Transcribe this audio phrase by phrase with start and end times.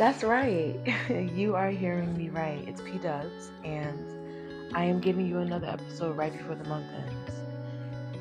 [0.00, 0.80] That's right.
[1.10, 2.66] you are hearing me right.
[2.66, 7.34] It's P Dubs, and I am giving you another episode right before the month ends.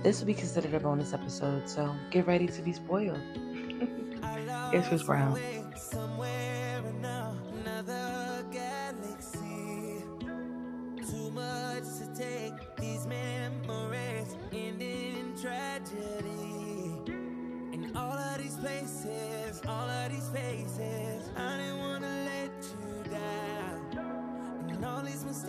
[0.04, 3.22] This will be considered a bonus episode, so get ready to be spoiled.
[4.74, 5.32] it's Chris Brown.
[5.32, 5.60] places,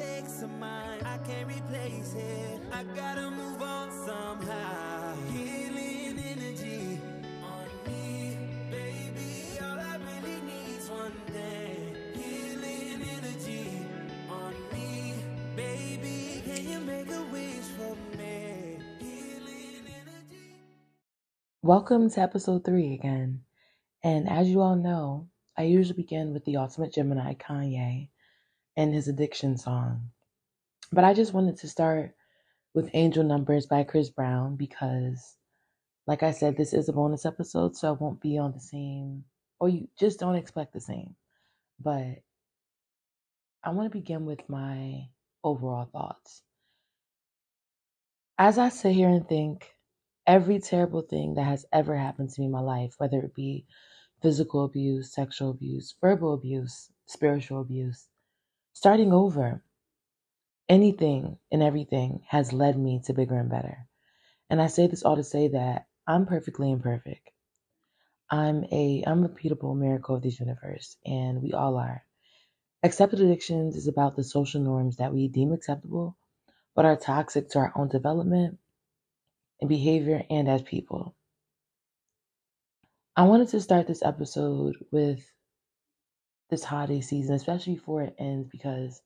[0.01, 2.61] mistakes of mine, I can't replace it.
[2.73, 5.15] I gotta move on somehow.
[5.31, 6.99] Healing energy
[7.45, 8.39] on me,
[8.71, 9.59] baby.
[9.61, 11.97] All I really need's one thing.
[12.15, 13.87] Healing energy
[14.31, 15.15] on me,
[15.55, 16.43] baby.
[16.47, 18.79] Can you make a wish for me?
[21.63, 23.43] Welcome to episode three again.
[24.03, 25.29] And as you all know,
[25.59, 28.09] I usually begin with the ultimate Gemini, Kanye,
[28.77, 30.11] and his addiction song.
[30.93, 32.15] But I just wanted to start
[32.75, 35.37] with Angel Numbers by Chris Brown because,
[36.07, 39.25] like I said, this is a bonus episode, so I won't be on the same,
[39.59, 41.15] or you just don't expect the same.
[41.79, 42.23] But
[43.63, 45.09] I want to begin with my
[45.45, 46.43] overall thoughts.
[48.39, 49.75] As I sit here and think,
[50.27, 53.67] every terrible thing that has ever happened to me in my life, whether it be
[54.23, 58.07] physical abuse, sexual abuse, verbal abuse, spiritual abuse,
[58.73, 59.63] starting over,
[60.69, 63.87] anything and everything has led me to bigger and better.
[64.49, 67.31] And I say this all to say that I'm perfectly imperfect.
[68.31, 72.05] I'm a unrepeatable miracle of this universe, and we all are.
[72.83, 76.17] Accepted addictions is about the social norms that we deem acceptable,
[76.75, 78.59] but are toxic to our own development
[79.61, 81.15] and behavior and as people.
[83.17, 85.29] I wanted to start this episode with
[86.51, 89.03] this holiday season, especially before it ends, because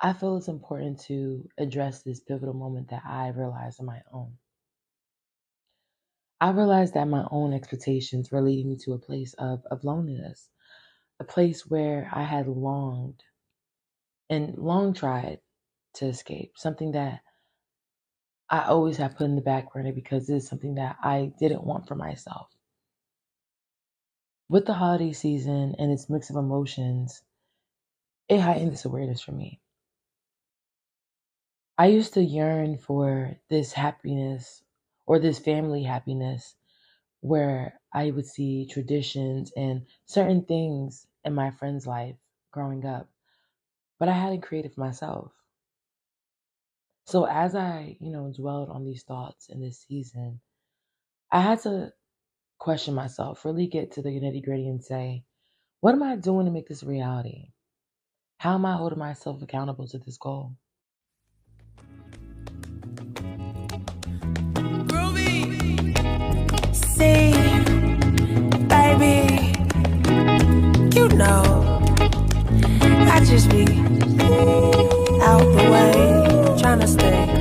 [0.00, 4.38] I feel it's important to address this pivotal moment that I realized on my own.
[6.40, 10.50] I realized that my own expectations were leading me to a place of, of loneliness,
[11.20, 13.22] a place where I had longed
[14.30, 15.40] and long tried
[15.94, 17.22] to escape, something that
[18.50, 21.64] I always have put in the back burner because it is something that I didn't
[21.64, 22.53] want for myself.
[24.48, 27.22] With the holiday season and its mix of emotions,
[28.28, 29.60] it heightened this awareness for me.
[31.78, 34.62] I used to yearn for this happiness
[35.06, 36.54] or this family happiness
[37.20, 42.16] where I would see traditions and certain things in my friend's life
[42.52, 43.08] growing up,
[43.98, 45.32] but I hadn't created for myself.
[47.06, 50.40] So as I, you know, dwelled on these thoughts in this season,
[51.32, 51.92] I had to
[52.64, 55.22] question myself, really get to the nitty gritty and say,
[55.80, 57.48] what am I doing to make this a reality?
[58.38, 60.56] How am I holding myself accountable to this goal?
[64.88, 65.94] Groovy.
[66.74, 67.32] See,
[68.64, 69.52] baby,
[70.98, 71.82] you know,
[73.12, 73.64] I just be
[75.20, 77.33] out the way, trying to stay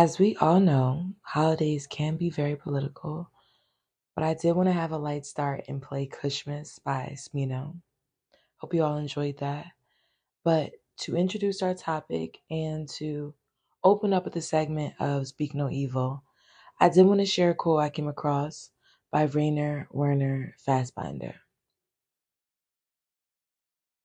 [0.00, 3.30] As we all know, holidays can be very political,
[4.14, 7.74] but I did want to have a light start and play Cushmas by Smino.
[8.56, 9.66] Hope you all enjoyed that.
[10.42, 13.34] But to introduce our topic and to
[13.84, 16.24] open up with the segment of Speak No Evil,
[16.80, 18.70] I did want to share a quote I came across
[19.12, 21.34] by Rainer Werner Fassbinder.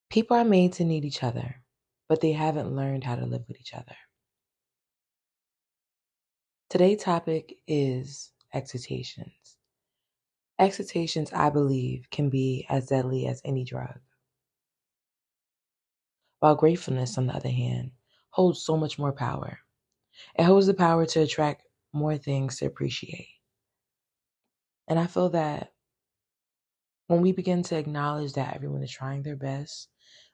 [0.09, 1.63] People are made to need each other,
[2.09, 3.95] but they haven't learned how to live with each other.
[6.75, 9.55] Today's topic is excitations.
[10.59, 14.01] Excitations, I believe, can be as deadly as any drug.
[16.41, 17.91] While gratefulness, on the other hand,
[18.31, 19.59] holds so much more power.
[20.37, 21.63] It holds the power to attract
[21.93, 23.29] more things to appreciate.
[24.89, 25.71] And I feel that
[27.07, 29.87] when we begin to acknowledge that everyone is trying their best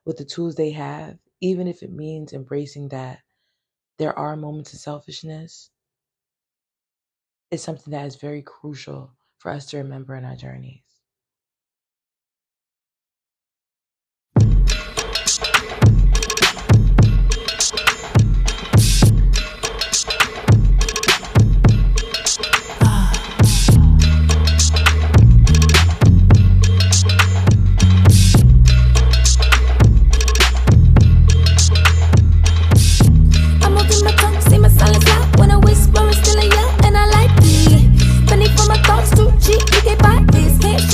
[0.05, 3.19] with the tools they have, even if it means embracing that
[3.99, 5.69] there are moments of selfishness,
[7.51, 10.90] is something that is very crucial for us to remember in our journeys.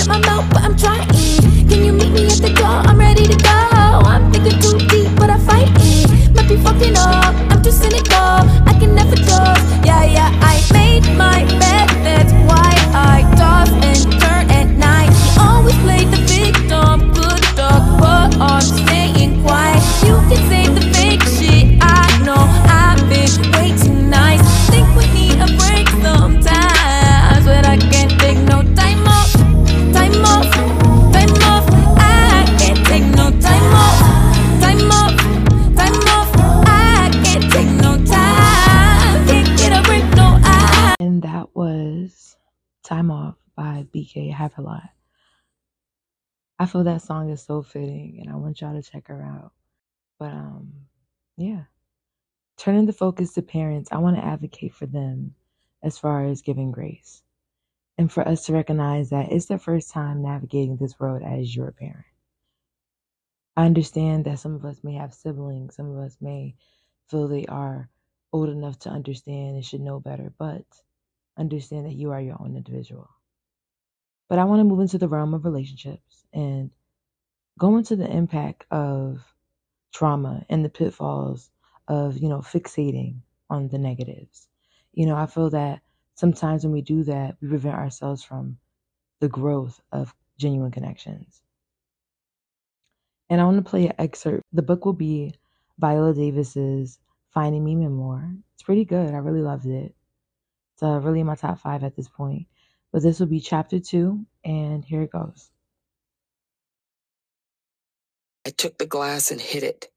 [0.08, 1.08] My mouth, but I'm trying.
[1.70, 2.80] Can you meet me at the door?
[2.88, 3.50] I'm ready to go.
[3.50, 6.34] I'm thinking too deep, but I fight it.
[6.36, 8.16] Might be fucking up, I'm too cynical.
[8.16, 9.66] I can never trust.
[9.86, 11.37] Yeah, yeah, I made my
[43.78, 44.90] by BK Lot.
[46.60, 49.52] I feel that song is so fitting and I want y'all to check her out.
[50.18, 50.74] But um
[51.38, 51.64] yeah.
[52.58, 55.36] Turning the focus to parents, I want to advocate for them
[55.84, 57.22] as far as giving grace.
[58.00, 61.72] And for us to recognize that it's their first time navigating this world as your
[61.72, 62.06] parent.
[63.56, 66.56] I understand that some of us may have siblings, some of us may
[67.10, 67.90] feel they are
[68.34, 70.64] old enough to understand and should know better, but
[71.38, 73.10] understand that you are your own individual.
[74.30, 76.72] But I want to move into the realm of relationships and
[77.58, 79.24] go into the impact of
[79.94, 81.50] trauma and the pitfalls
[81.88, 83.20] of, you know, fixating
[83.50, 84.48] on the negatives.
[84.94, 85.82] You know, I feel that
[86.16, 88.58] sometimes when we do that, we prevent ourselves from
[89.20, 91.42] the growth of genuine connections.
[93.30, 94.44] And I want to play an excerpt.
[94.54, 95.36] The book will be
[95.80, 97.00] Viola Davis's
[97.34, 98.32] Finding Me Memoir.
[98.54, 99.14] It's pretty good.
[99.14, 99.96] I really loved it.
[100.74, 102.48] It's uh, really in my top five at this point.
[102.94, 105.50] But this will be chapter two, and here it goes.
[108.46, 109.90] I took the glass and hit it,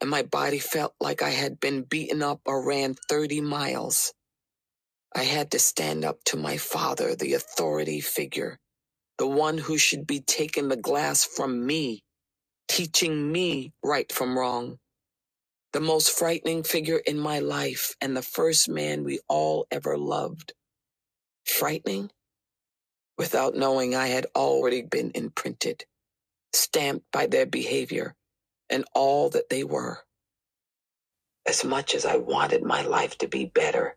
[0.00, 4.14] and my body felt like I had been beaten up or ran 30 miles.
[5.14, 8.58] I had to stand up to my father, the authority figure,
[9.18, 12.02] the one who should be taking the glass from me,
[12.68, 14.78] teaching me right from wrong.
[15.72, 20.54] The most frightening figure in my life and the first man we all ever loved.
[21.46, 22.10] Frightening?
[23.18, 25.84] Without knowing I had already been imprinted
[26.54, 28.16] stamped by their behavior
[28.70, 30.00] and all that they were.
[31.46, 33.96] As much as I wanted my life to be better,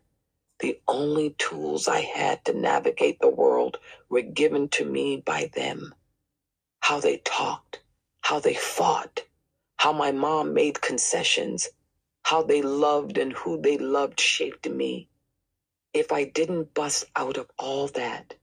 [0.60, 3.78] the only tools I had to navigate the world
[4.10, 5.94] were given to me by them.
[6.80, 7.82] How they talked,
[8.22, 9.24] how they fought,
[9.78, 11.70] how my mom made concessions,
[12.24, 15.08] how they loved and who they loved shaped me.
[15.94, 18.34] If I didn't bust out of all that,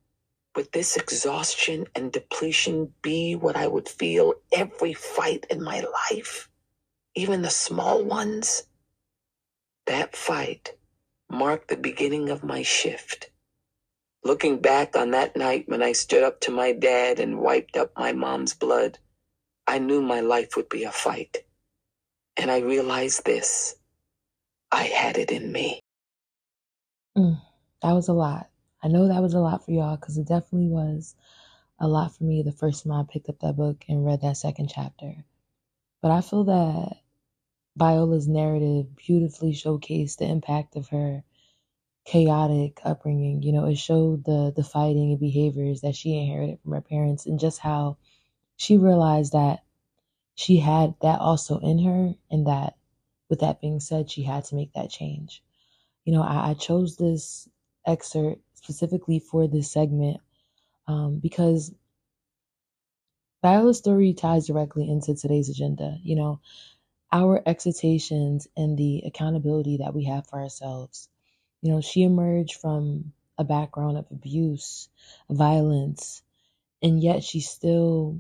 [0.58, 6.50] would this exhaustion and depletion be what I would feel every fight in my life?
[7.14, 8.64] Even the small ones?
[9.86, 10.76] That fight
[11.30, 13.30] marked the beginning of my shift.
[14.24, 17.92] Looking back on that night when I stood up to my dad and wiped up
[17.96, 18.98] my mom's blood,
[19.68, 21.46] I knew my life would be a fight.
[22.36, 23.76] And I realized this
[24.72, 25.82] I had it in me.
[27.16, 27.40] Mm,
[27.84, 28.50] that was a lot.
[28.84, 31.16] I know that was a lot for y'all because it definitely was
[31.80, 34.38] a lot for me the first time I picked up that book and read that
[34.38, 35.26] second chapter.
[36.02, 36.98] But I feel that
[37.76, 41.24] Viola's narrative beautifully showcased the impact of her
[42.06, 43.42] chaotic upbringing.
[43.44, 47.26] You know, it showed the the fighting and behaviors that she inherited from her parents
[47.26, 47.98] and just how
[48.56, 49.64] she realized that
[50.36, 52.76] she had that also in her and that
[53.30, 55.44] with that being said, she had to make that change.
[56.06, 57.50] You know, I, I chose this
[57.86, 60.20] excerpt specifically for this segment
[60.88, 61.74] um, because
[63.44, 65.98] Viola's story ties directly into today's agenda.
[66.04, 66.40] You know,
[67.12, 71.10] our excitations and the accountability that we have for ourselves.
[71.62, 74.90] You know, she emerged from a background of abuse,
[75.30, 76.24] violence,
[76.82, 78.20] and yet she still,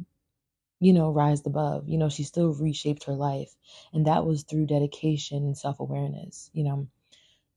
[0.80, 1.90] you know, rised above.
[1.90, 3.56] You know, she still reshaped her life.
[3.94, 6.50] And that was through dedication and self awareness.
[6.54, 6.88] You know,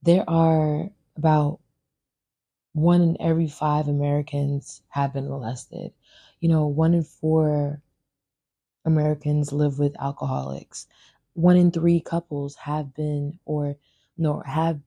[0.03, 1.59] there are about
[2.73, 5.91] one in every five Americans have been molested.
[6.39, 7.81] You know, one in four
[8.85, 10.87] Americans live with alcoholics.
[11.33, 13.77] One in three couples have been or
[14.17, 14.79] no have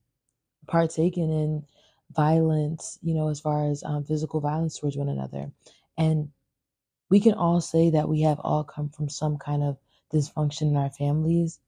[0.67, 1.65] partaken in
[2.13, 5.51] violence, you know, as far as um, physical violence towards one another.
[5.97, 6.31] And
[7.11, 9.79] we can all say that we have all come from some kind of
[10.13, 11.61] dysfunction in our families.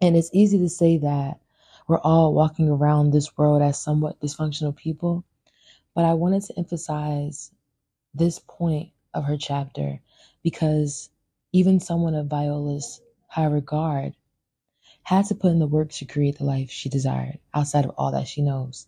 [0.00, 1.38] And it's easy to say that
[1.86, 5.24] we're all walking around this world as somewhat dysfunctional people.
[5.94, 7.52] But I wanted to emphasize
[8.14, 10.00] this point of her chapter
[10.42, 11.10] because
[11.52, 14.14] even someone of Viola's high regard
[15.02, 18.12] had to put in the work to create the life she desired outside of all
[18.12, 18.86] that she knows.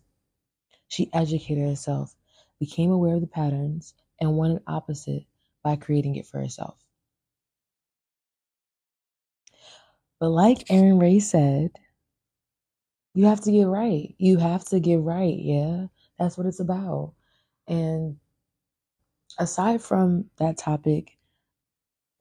[0.87, 2.15] She educated herself,
[2.59, 5.25] became aware of the patterns, and wanted opposite
[5.63, 6.77] by creating it for herself.
[10.19, 11.71] But like Arin Ray said,
[13.17, 14.13] you have to get right.
[14.19, 15.35] You have to get right.
[15.35, 15.87] Yeah,
[16.19, 17.15] that's what it's about.
[17.67, 18.17] And
[19.39, 21.17] aside from that topic,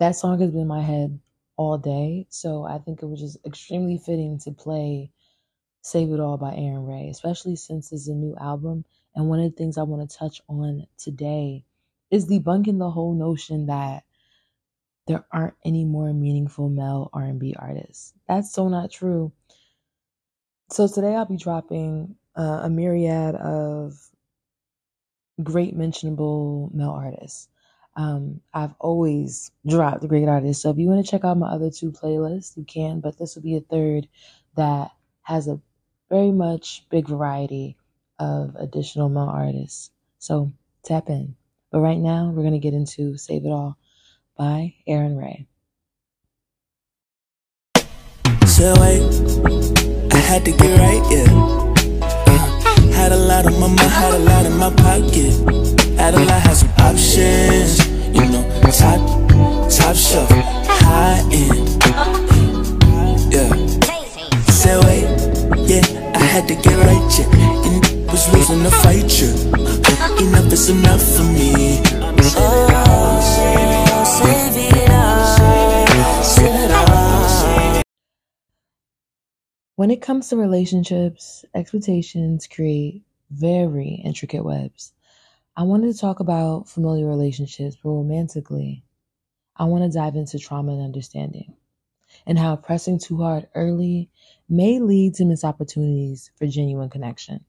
[0.01, 1.21] that song has been in my head
[1.59, 2.27] all day.
[2.31, 5.11] So I think it was just extremely fitting to play
[5.83, 8.87] Save It All by Arin Ray, especially since it's a new album.
[9.15, 11.67] And one of the things I want to touch on today
[12.11, 14.05] is debunking the whole notion that
[15.07, 18.15] there aren't any more meaningful male R&B artists.
[18.27, 19.33] That's so not true.
[20.69, 23.95] So today I'll be dropping uh, a myriad of
[25.43, 27.49] great mentionable male artists.
[27.95, 30.63] Um, I've always dropped great artists.
[30.63, 33.35] So if you want to check out my other two playlists, you can, but this
[33.35, 34.09] will be a third
[34.57, 34.91] that
[35.23, 35.61] has a
[36.11, 37.77] very much big variety
[38.19, 39.91] of additional male artists.
[40.19, 40.53] So
[40.85, 41.37] tap in.
[41.71, 43.79] But right now, we're going to get into Save It All
[44.37, 45.47] by Arin Ray.
[48.47, 49.86] So
[50.27, 51.31] had to get right, yeah.
[52.03, 55.33] Uh, had a lot on my mind, had a lot in my pocket.
[55.97, 57.79] Had a lot, had some options,
[58.17, 58.43] you know,
[58.75, 59.01] top,
[59.71, 60.29] top shelf,
[60.83, 61.69] high end.
[63.33, 63.51] Yeah.
[64.51, 65.07] Say wait,
[65.71, 67.67] yeah, I had to get right, yeah.
[67.67, 70.27] And was losing the fight, yeah.
[70.27, 71.81] Enough is enough for me.
[72.39, 73.21] Oh,
[74.03, 74.76] save
[79.77, 84.95] When it comes to relationships, expectations create very intricate webs.
[85.55, 88.85] I wanted to talk about familiar relationships, but romantically,
[89.55, 91.55] I want to dive into trauma and understanding
[92.27, 94.09] and how pressing too hard early
[94.49, 97.45] may lead to missed opportunities for genuine connection.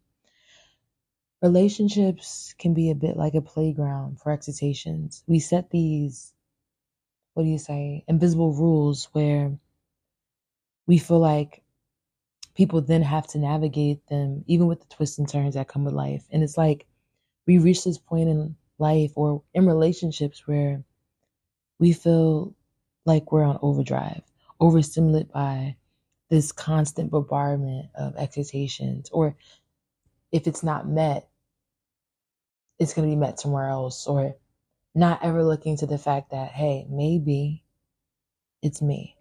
[1.41, 5.23] Relationships can be a bit like a playground for excitations.
[5.27, 6.33] We set these,
[7.35, 9.57] what do you say, invisible rules where
[10.87, 11.63] we feel like
[12.57, 15.93] people then have to navigate them, even with the twists and turns that come with
[15.93, 16.23] life.
[16.31, 16.87] And it's like
[17.45, 20.83] we reach this point in life or in relationships where
[21.79, 22.55] we feel
[23.05, 24.23] like we're on overdrive,
[24.59, 25.75] overstimulated by
[26.29, 29.35] this constant bombardment of expectations, or
[30.31, 31.29] if it's not met,
[32.79, 34.35] it's going to be met somewhere else, or
[34.95, 37.63] not ever looking to the fact that, hey, maybe
[38.63, 39.16] it's me.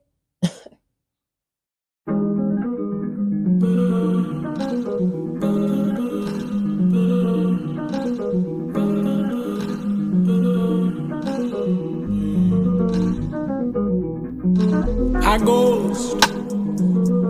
[15.37, 16.15] I ghost.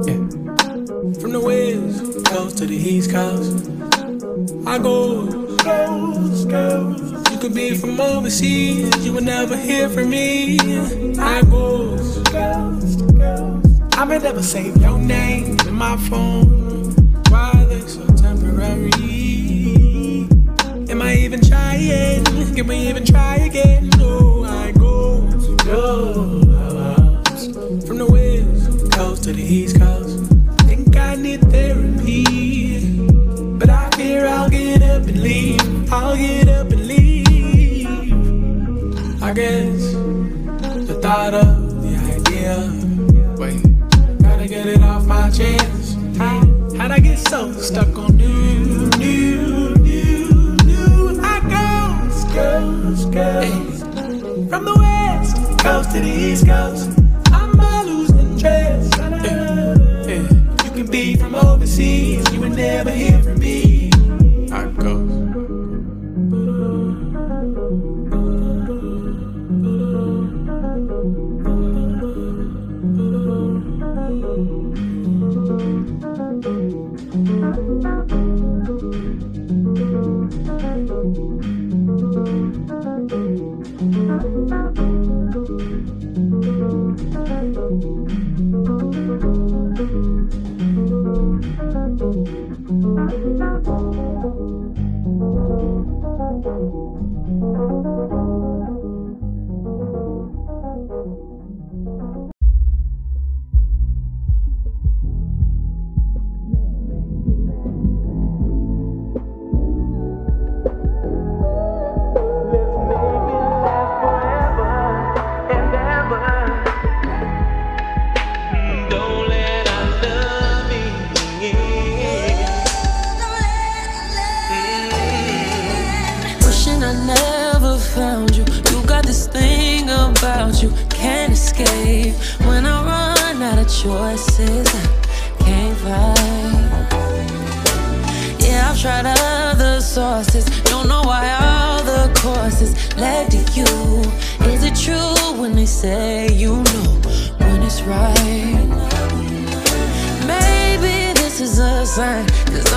[0.07, 0.23] Yeah.
[1.19, 3.69] From the west coast to the east coast.
[4.65, 5.65] I ghost.
[5.65, 7.33] Ghost, ghost.
[7.33, 10.57] You could be from overseas, you would never hear from me.
[11.19, 12.31] I ghost.
[12.31, 13.99] Ghost, ghost.
[13.99, 16.46] I may never save your name in my phone.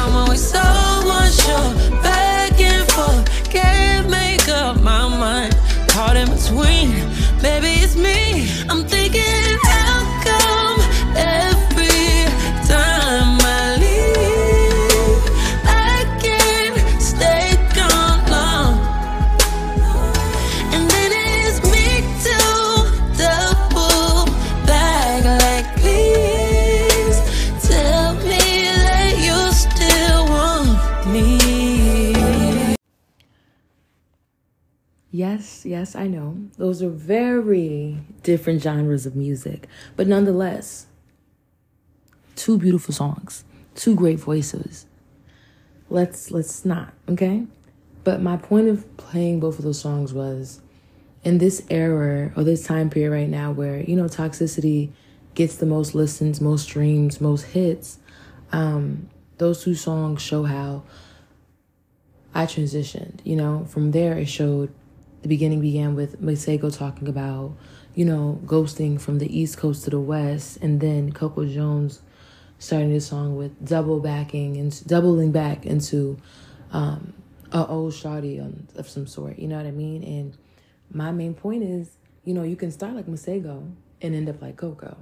[0.01, 0.61] I'm always so
[1.21, 1.69] unsure.
[2.01, 5.53] Back and forth, can't make up my mind.
[5.89, 6.91] Caught in between,
[7.41, 8.47] maybe it's me.
[8.69, 9.28] I'm thinking,
[35.79, 36.35] Yes, I know.
[36.57, 40.87] Those are very different genres of music, but nonetheless,
[42.35, 43.45] two beautiful songs,
[43.75, 44.87] two great voices.
[45.89, 47.45] Let's let's not, okay?
[48.03, 50.59] But my point of playing both of those songs was
[51.23, 54.89] in this era or this time period right now where, you know, toxicity
[55.33, 57.99] gets the most listens, most streams, most hits.
[58.51, 59.07] Um,
[59.37, 60.83] those two songs show how
[62.35, 63.63] I transitioned, you know.
[63.69, 64.73] From there, it showed
[65.21, 67.55] the beginning began with Masego talking about,
[67.95, 72.01] you know, ghosting from the East Coast to the West, and then Coco Jones
[72.57, 76.17] starting the song with double backing and doubling back into
[76.71, 77.13] um,
[77.51, 79.39] a old shawty on, of some sort.
[79.39, 80.03] You know what I mean?
[80.03, 80.37] And
[80.91, 81.89] my main point is,
[82.23, 84.97] you know, you can start like Masego and end up like Coco.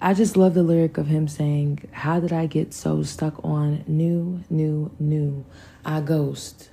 [0.00, 3.84] I just love the lyric of him saying, How did I get so stuck on
[3.86, 5.46] new, new, new?
[5.84, 6.70] I ghost.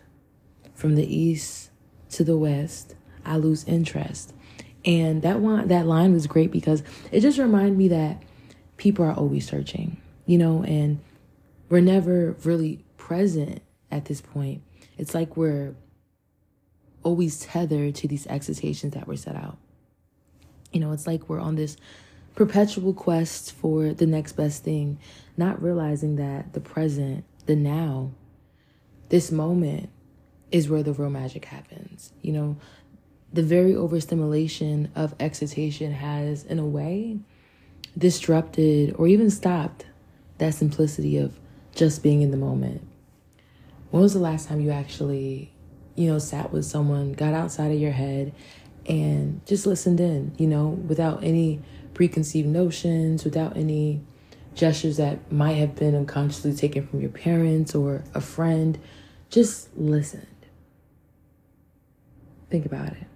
[0.81, 1.69] From the east
[2.09, 4.33] to the west, I lose interest.
[4.83, 8.23] And that one that line was great because it just reminded me that
[8.77, 10.99] people are always searching, you know, and
[11.69, 14.63] we're never really present at this point.
[14.97, 15.75] It's like we're
[17.03, 19.59] always tethered to these excitations that were set out.
[20.71, 21.77] You know, it's like we're on this
[22.33, 24.97] perpetual quest for the next best thing,
[25.37, 28.09] not realizing that the present, the now,
[29.09, 29.91] this moment
[30.51, 32.11] is where the real magic happens.
[32.21, 32.57] You know,
[33.33, 37.19] the very overstimulation of excitation has, in a way,
[37.97, 39.85] disrupted or even stopped
[40.37, 41.39] that simplicity of
[41.73, 42.81] just being in the moment.
[43.91, 45.51] When was the last time you actually,
[45.95, 48.33] you know, sat with someone, got outside of your head,
[48.87, 51.61] and just listened in, you know, without any
[51.93, 54.01] preconceived notions, without any
[54.55, 58.79] gestures that might have been unconsciously taken from your parents or a friend?
[59.29, 60.27] Just listened.
[62.51, 63.07] Think about it.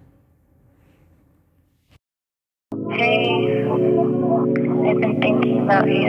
[2.90, 6.06] Hey, I've been thinking about you.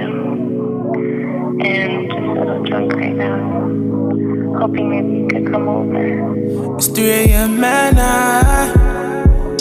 [1.61, 3.37] And just a little drunk right now.
[4.57, 6.77] Hoping maybe you could come over.
[6.77, 7.61] It's 3 a.m.
[7.65, 8.71] at night,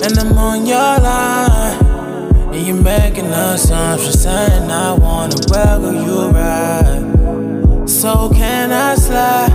[0.05, 2.55] and I'm on your line.
[2.55, 7.89] And you're making assumptions, saying I wanna welcome you right.
[7.89, 9.51] So can I slide?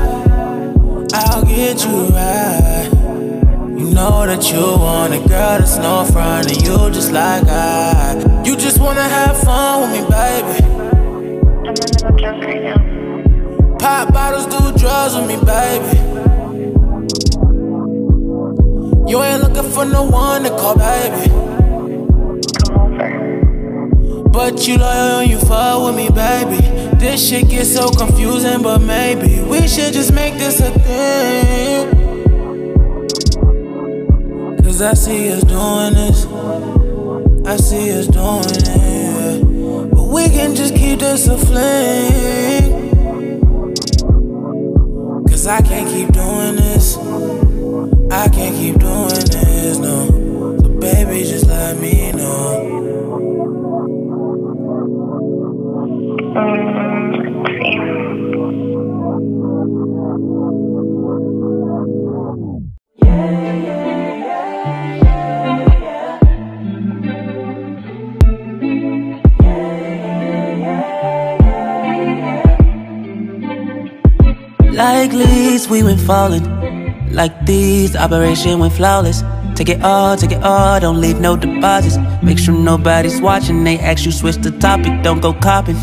[1.13, 2.60] I'll get you right.
[4.01, 8.15] Know that you want a girl that's no front, and you just like I.
[8.43, 10.65] You just wanna have fun with me, baby.
[12.03, 13.77] I'm drunk right now.
[13.77, 15.99] Pop bottles, do drugs with me, baby.
[19.07, 21.29] You ain't looking for no one to call, baby.
[22.57, 24.29] Come over.
[24.29, 26.65] But you loyal and you fuck with me, baby.
[26.97, 32.00] This shit gets so confusing, but maybe we should just make this a thing.
[34.81, 36.25] Cause I see us doing this.
[37.45, 39.91] I see us doing it.
[39.93, 42.89] But we can just keep this a fling.
[45.29, 46.97] Cause I can't keep doing this.
[48.09, 50.07] I can't keep doing this, no.
[50.59, 52.79] So baby, just let me know.
[56.33, 56.80] Mm.
[75.71, 76.45] We went falling.
[77.11, 79.23] Like these, operation went flawless.
[79.55, 81.97] Take it all, take it all, don't leave no deposits.
[82.21, 85.77] Make sure nobody's watching, they ask you switch the topic, don't go copying.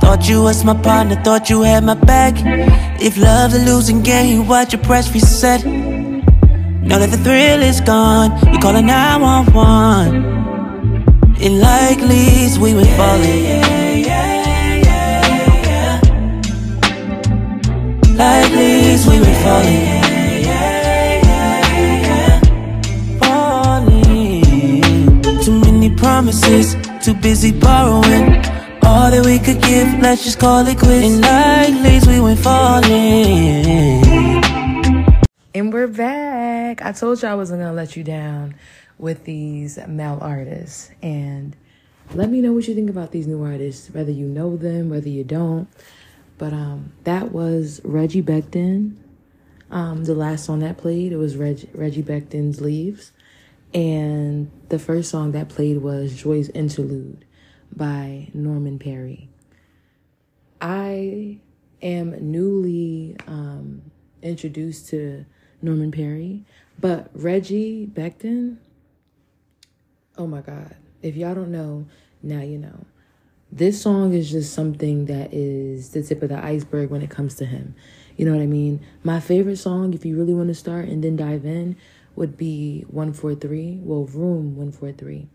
[0.00, 2.34] Thought you was my partner, thought you had my back.
[3.00, 5.64] If love's a losing game, watch your press reset.
[5.64, 10.34] Now that the thrill is gone, you call it 911.
[11.40, 13.73] And like leaves, we went falling.
[18.16, 20.02] Like leaves, we were falling.
[23.18, 24.42] Falling.
[25.42, 28.36] Too many promises, too busy borrowing.
[28.84, 31.06] All that we could give, let's just call it quits.
[31.06, 34.04] And like leaves, we went falling.
[35.52, 36.82] And we're back.
[36.82, 38.54] I told you I wasn't gonna let you down
[38.96, 40.92] with these male artists.
[41.02, 41.56] And
[42.14, 45.08] let me know what you think about these new artists, whether you know them, whether
[45.08, 45.66] you don't.
[46.38, 48.96] But um, that was Reggie Becton.
[49.70, 53.12] Um, the last song that played, it was Reg- Reggie Becton's Leaves.
[53.72, 57.24] And the first song that played was Joy's Interlude
[57.74, 59.28] by Norman Perry.
[60.60, 61.40] I
[61.82, 63.82] am newly um,
[64.22, 65.26] introduced to
[65.60, 66.44] Norman Perry,
[66.78, 68.58] but Reggie Becton,
[70.16, 70.76] oh my God.
[71.02, 71.86] If y'all don't know,
[72.22, 72.86] now you know.
[73.54, 77.36] This song is just something that is the tip of the iceberg when it comes
[77.36, 77.76] to him.
[78.16, 78.84] You know what I mean?
[79.04, 81.76] My favorite song, if you really want to start and then dive in,
[82.16, 83.78] would be 143.
[83.80, 85.28] Well, Room 143.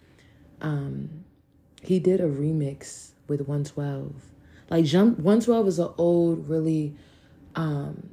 [0.60, 1.24] Um,
[1.82, 4.14] he did a remix with 112.
[4.70, 6.98] Like Jump 112 is an old, really
[7.56, 8.10] um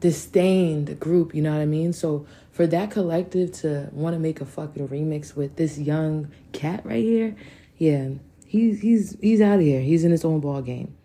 [0.00, 1.92] disdained group, you know what I mean?
[1.92, 6.86] So for that collective to want to make a fucking remix with this young cat
[6.86, 7.36] right here,
[7.76, 8.08] yeah,
[8.46, 9.80] he's he's he's out of here.
[9.80, 10.96] He's in his own ball game.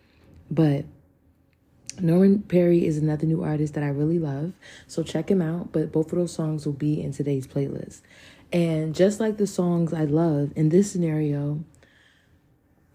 [0.50, 0.84] But
[2.00, 4.52] Norman Perry is another new artist that I really love.
[4.86, 5.72] So check him out.
[5.72, 8.02] But both of those songs will be in today's playlist.
[8.52, 11.64] And just like the songs I love, in this scenario,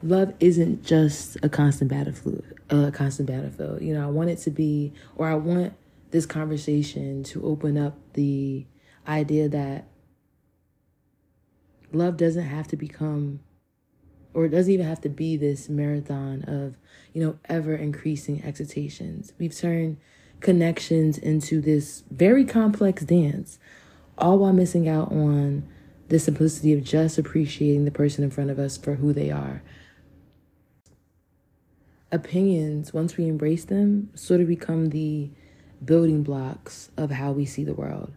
[0.03, 2.45] love isn't just a constant battlefield.
[2.71, 3.81] Uh, a constant battlefield.
[3.81, 5.73] You know, I want it to be, or I want
[6.11, 8.65] this conversation to open up the
[9.07, 9.87] idea that
[11.91, 13.39] love doesn't have to become
[14.37, 16.77] or it doesn't even have to be this marathon of,
[17.11, 19.33] you know, ever increasing excitations.
[19.39, 19.97] We've turned
[20.41, 23.57] connections into this very complex dance,
[24.15, 25.67] all while missing out on
[26.09, 29.63] the simplicity of just appreciating the person in front of us for who they are.
[32.11, 35.31] Opinions, once we embrace them, sort of become the
[35.83, 38.13] building blocks of how we see the world.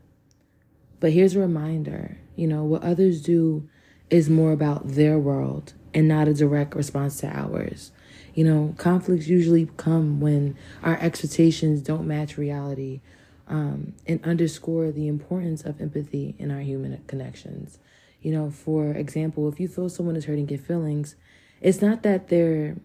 [1.00, 3.70] But here's a reminder you know, what others do
[4.10, 7.92] is more about their world and not a direct response to ours.
[8.34, 13.00] You know, conflicts usually come when our expectations don't match reality
[13.48, 17.78] um, and underscore the importance of empathy in our human connections.
[18.22, 21.16] You know, for example, if you feel someone is hurting your feelings,
[21.60, 22.76] it's not that they're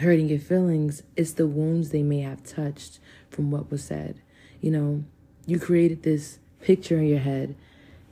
[0.00, 2.98] hurting your feelings, it's the wounds they may have touched
[3.30, 4.20] from what was said.
[4.60, 5.04] You know,
[5.46, 7.54] you created this picture in your head,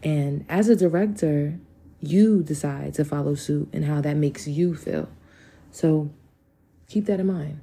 [0.03, 1.59] and as a director,
[2.01, 5.09] you decide to follow suit and how that makes you feel.
[5.71, 6.11] So
[6.89, 7.61] keep that in mind.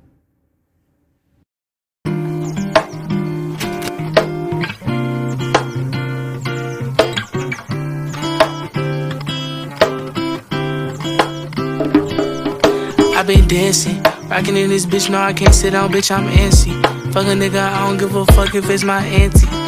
[13.16, 15.10] I've been dancing, rocking in this bitch.
[15.10, 16.12] No, I can't sit down, bitch.
[16.12, 16.74] I'm antsy.
[17.14, 19.63] Fuck a nigga, I don't give a fuck if it's my auntie.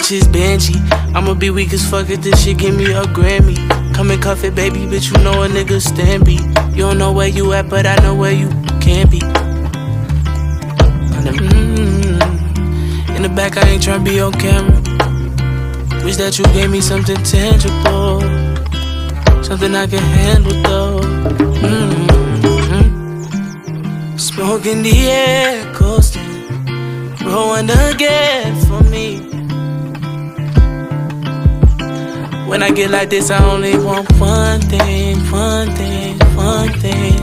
[0.00, 0.76] Bitch is Benji.
[1.14, 3.56] I'ma be weak as fuck if this shit give me a Grammy.
[3.94, 5.14] Come and cuff it, baby, bitch.
[5.14, 6.38] You know a nigga stand be.
[6.74, 8.48] You don't know where you at, but I know where you
[8.80, 9.20] can be.
[11.20, 14.80] Mm, in the back, I ain't tryna be on camera.
[16.04, 18.20] Wish that you gave me something tangible.
[19.44, 21.00] Something I can handle though.
[21.60, 22.00] Mm-hmm.
[24.82, 26.46] The air, coasting.
[27.24, 29.29] Rolling again for me.
[32.50, 37.14] When I get like this, I only want one thing, one thing, one thing.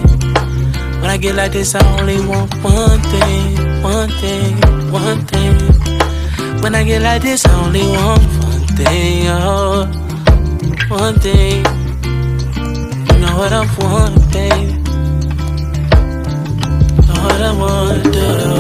[1.01, 4.55] When I get like this, I only want one thing, one thing,
[4.89, 6.61] one thing.
[6.61, 9.85] When I get like this, I only want one thing, oh,
[10.87, 11.57] one thing.
[13.11, 14.77] You know what I want, baby.
[17.05, 18.56] Know what I want, do.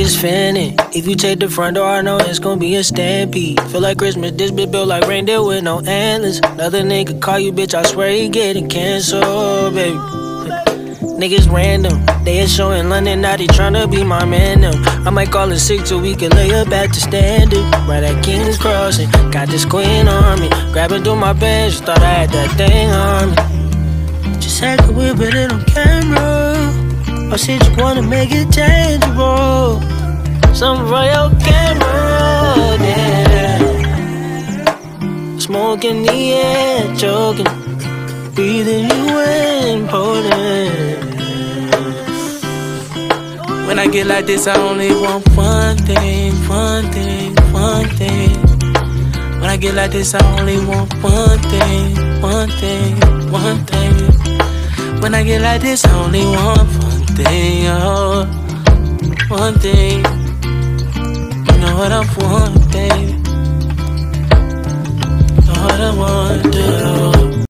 [0.00, 0.24] Is.
[0.24, 3.60] If you take the front door, I know it's gonna be a stampede.
[3.70, 6.38] Feel like Christmas, this bitch built like reindeer with no antlers.
[6.38, 9.98] Another nigga call you, bitch, I swear he getting canceled, baby.
[11.20, 14.62] Niggas random, they a show in London, now they tryna be my man.
[14.62, 14.72] Now.
[15.06, 17.58] I might call it sick so we can lay up at the standard.
[17.86, 20.48] Right at King's Crossing, got this queen on me.
[20.72, 24.40] Grabbing through my bench, thought I had that thing on me.
[24.40, 27.32] Just had to whip it on camera.
[27.32, 29.89] I said you wanna make it tangible.
[30.58, 33.58] For your camera, yeah.
[35.38, 37.46] Smoking the air, choking,
[38.34, 41.00] breathing you in, potent.
[43.66, 48.36] When I get like this, I only want one thing, one thing, one thing.
[49.40, 55.00] When I get like this, I only want one thing, one thing, one thing.
[55.00, 58.26] When I get like this, I only want one thing, oh,
[59.28, 60.19] one thing.
[61.70, 63.14] Know what I want, baby.
[65.54, 67.44] I want do.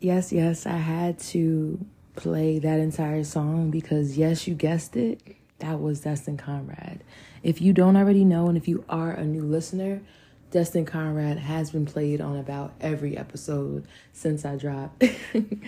[0.00, 1.78] Yes, yes, I had to
[2.16, 7.04] play that entire song because, yes, you guessed it, that was Destin Conrad.
[7.44, 10.02] If you don't already know, and if you are a new listener,
[10.50, 15.04] Destin Conrad has been played on about every episode since I dropped.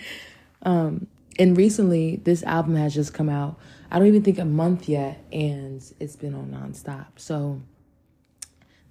[0.63, 1.07] um,
[1.39, 3.57] and recently, this album has just come out.
[3.89, 7.07] I don't even think a month yet, and it's been on nonstop.
[7.15, 7.61] So,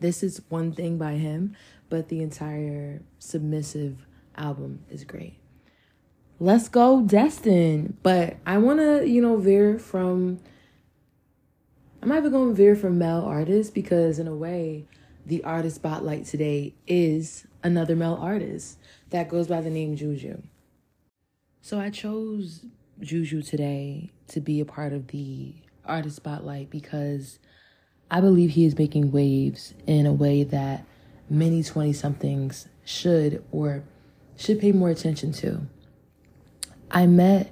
[0.02, 1.56] this is one thing by him,
[1.88, 5.38] but the entire submissive album is great.
[6.38, 7.96] Let's go, Destin.
[8.02, 10.40] But I want to, you know, veer from.
[12.02, 14.86] I might be going to veer from male artists because, in a way,
[15.24, 18.78] the artist spotlight today is another male artist
[19.10, 20.42] that goes by the name Juju.
[21.60, 22.66] So I chose
[23.00, 27.38] Juju today to be a part of the artist spotlight because
[28.12, 30.84] I believe he is making waves in a way that
[31.30, 33.84] many 20 somethings should or
[34.36, 35.62] should pay more attention to.
[36.90, 37.50] I met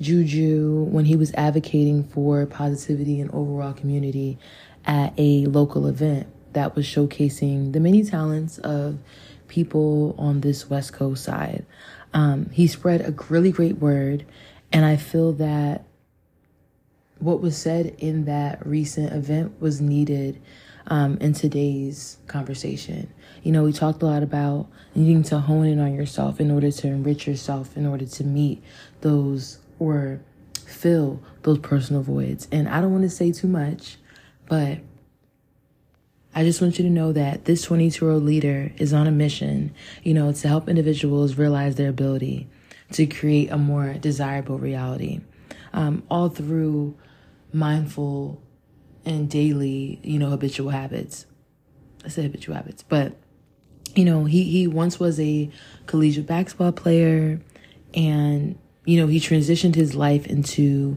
[0.00, 4.38] Juju when he was advocating for positivity and overall community
[4.86, 8.98] at a local event that was showcasing the many talents of
[9.46, 11.66] people on this West Coast side.
[12.14, 14.24] Um, he spread a really great word,
[14.72, 15.84] and I feel that
[17.20, 20.40] what was said in that recent event was needed
[20.86, 23.12] um, in today's conversation.
[23.42, 26.70] You know, we talked a lot about needing to hone in on yourself in order
[26.70, 28.62] to enrich yourself, in order to meet
[29.00, 30.20] those or
[30.66, 32.48] fill those personal voids.
[32.50, 33.96] And I don't want to say too much,
[34.46, 34.78] but
[36.34, 39.10] I just want you to know that this 22 year old leader is on a
[39.10, 42.48] mission, you know, to help individuals realize their ability
[42.92, 45.20] to create a more desirable reality.
[45.72, 46.96] Um, all through
[47.52, 48.42] mindful
[49.04, 51.26] and daily, you know, habitual habits.
[52.04, 53.16] I say habitual habits, but
[53.94, 55.50] you know, he he once was a
[55.86, 57.40] collegiate basketball player
[57.94, 60.96] and you know, he transitioned his life into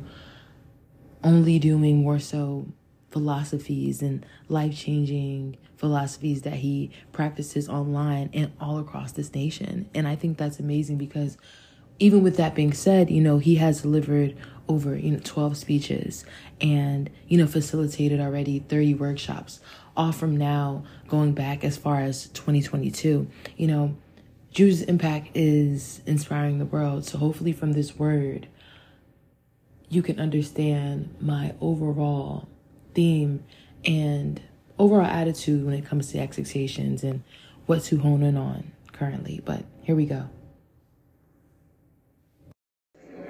[1.23, 2.65] only doing more so
[3.09, 9.89] philosophies and life changing philosophies that he practices online and all across this nation.
[9.93, 11.37] And I think that's amazing because
[11.99, 14.37] even with that being said, you know, he has delivered
[14.71, 16.25] over, you know, 12 speeches
[16.60, 19.60] and, you know, facilitated already 30 workshops,
[19.95, 23.27] all from now going back as far as 2022.
[23.57, 23.95] You know,
[24.53, 27.05] Juju's impact is inspiring the world.
[27.05, 28.47] So hopefully from this word,
[29.89, 32.47] you can understand my overall
[32.93, 33.43] theme
[33.84, 34.41] and
[34.79, 37.23] overall attitude when it comes to expectations and
[37.65, 39.41] what to hone in on currently.
[39.43, 40.29] But here we go.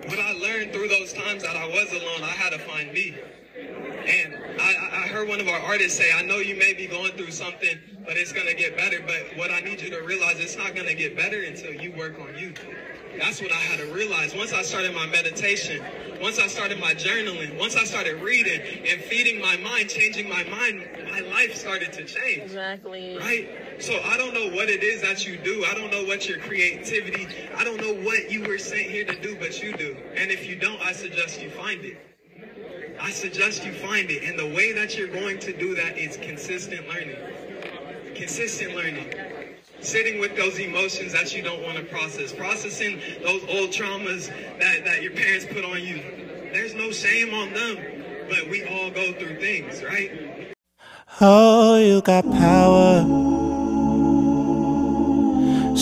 [0.06, 3.15] What I learned through those times that I was alone, I had to find me.
[3.58, 7.13] And I, I heard one of our artists say, I know you may be going
[7.13, 9.00] through something, but it's going to get better.
[9.06, 11.94] But what I need you to realize, it's not going to get better until you
[11.94, 12.54] work on you.
[13.17, 14.36] That's what I had to realize.
[14.36, 15.84] Once I started my meditation,
[16.22, 20.44] once I started my journaling, once I started reading and feeding my mind, changing my
[20.46, 22.44] mind, my life started to change.
[22.44, 23.17] Exactly.
[23.17, 23.50] Right?
[23.82, 25.65] So I don't know what it is that you do.
[25.65, 29.20] I don't know what your creativity, I don't know what you were sent here to
[29.20, 29.98] do, but you do.
[30.15, 31.98] And if you don't, I suggest you find it.
[33.02, 34.24] I suggest you find it.
[34.24, 37.17] And the way that you're going to do that is consistent learning.
[38.15, 39.13] Consistent learning
[39.82, 44.28] sitting with those emotions that you don't want to process, processing those old traumas
[44.60, 45.98] that, that your parents put on you.
[46.54, 47.78] There's no shame on them,
[48.30, 50.56] but we all go through things, right?
[51.20, 53.04] Oh, you got power,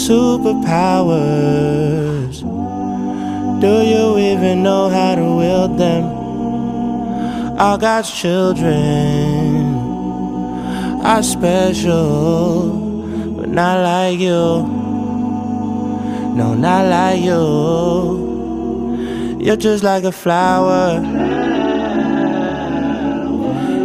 [0.09, 1.21] superpowers.
[3.61, 6.03] Do you even know how to wield them?
[7.59, 9.75] All God's children
[11.03, 12.71] are special,
[13.37, 14.65] but not like you.
[16.39, 17.43] No, not like you.
[19.39, 21.03] You're just like a flower.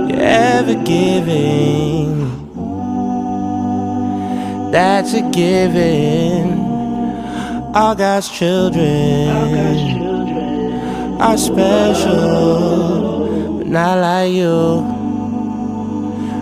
[0.08, 2.03] You're ever giving.
[4.74, 6.58] That's a given.
[7.76, 9.28] All God's children
[11.20, 12.08] are special,
[13.58, 14.82] but not like you.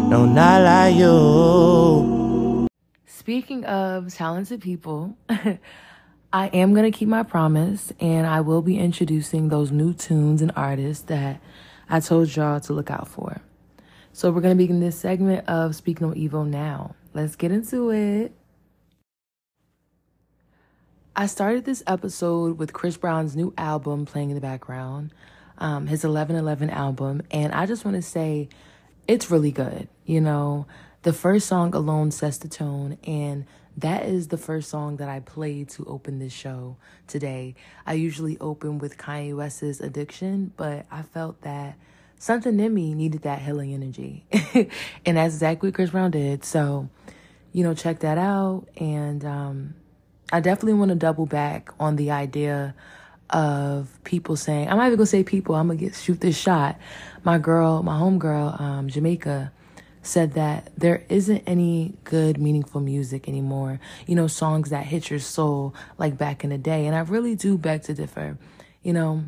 [0.09, 2.69] No, not like you.
[3.05, 8.79] Speaking of talented people, I am going to keep my promise and I will be
[8.79, 11.39] introducing those new tunes and artists that
[11.91, 13.43] I told y'all to look out for.
[14.15, 16.95] So we're going to begin this segment of Speak No Evil now.
[17.15, 18.33] Let's get into it.
[21.15, 25.13] I started this episode with Chris Brown's new album playing in the background,
[25.59, 28.49] um, his 1111 album, and I just want to say
[29.07, 29.89] it's really good.
[30.07, 30.67] You know,
[31.03, 33.45] the first song alone sets the tone, and
[33.77, 37.57] that is the first song that I played to open this show today.
[37.85, 41.77] I usually open with Kanye West's Addiction, but I felt that
[42.23, 44.25] something in me needed that healing energy.
[45.05, 46.45] and that's exactly what Chris Brown did.
[46.45, 46.89] So,
[47.53, 48.69] you know, check that out.
[48.77, 49.75] And um,
[50.33, 52.77] I definitely want to double back on the idea
[53.31, 56.21] of people saying, I'm not even going to say people, I'm going to get shoot
[56.21, 56.79] this shot.
[57.25, 59.51] My girl, my homegirl, um, Jamaica,
[60.05, 63.81] said that there isn't any good, meaningful music anymore.
[64.07, 66.87] You know, songs that hit your soul like back in the day.
[66.87, 68.39] And I really do beg to differ.
[68.85, 69.25] You know,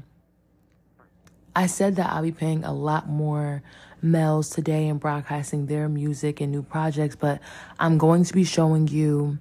[1.57, 3.63] I said that I'll be paying a lot more
[4.03, 7.41] males today and broadcasting their music and new projects, but
[7.79, 9.39] I'm going to be showing you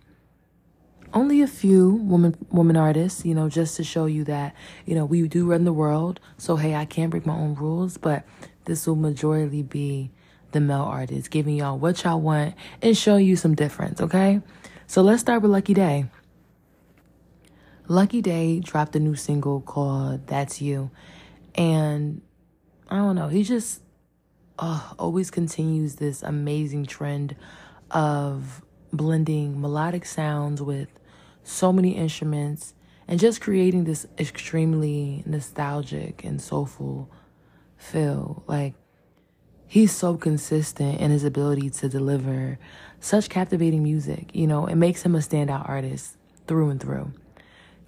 [1.13, 5.05] only a few woman woman artists, you know, just to show you that, you know,
[5.05, 6.19] we do run the world.
[6.37, 8.23] So hey, I can't break my own rules, but
[8.65, 10.11] this will majorly be
[10.51, 14.41] the male artists, giving y'all what y'all want and show you some difference, okay?
[14.87, 16.05] So let's start with Lucky Daye.
[17.87, 20.89] Lucky Daye dropped a new single called That's You.
[21.55, 22.21] And
[22.89, 23.81] I don't know, he just
[24.59, 27.35] uh, always continues this amazing trend
[27.91, 28.61] of
[28.91, 30.87] blending melodic sounds with
[31.43, 32.73] so many instruments
[33.07, 37.09] and just creating this extremely nostalgic and soulful
[37.75, 38.43] feel.
[38.47, 38.75] Like,
[39.67, 42.59] he's so consistent in his ability to deliver
[42.99, 44.29] such captivating music.
[44.33, 47.11] You know, it makes him a standout artist through and through.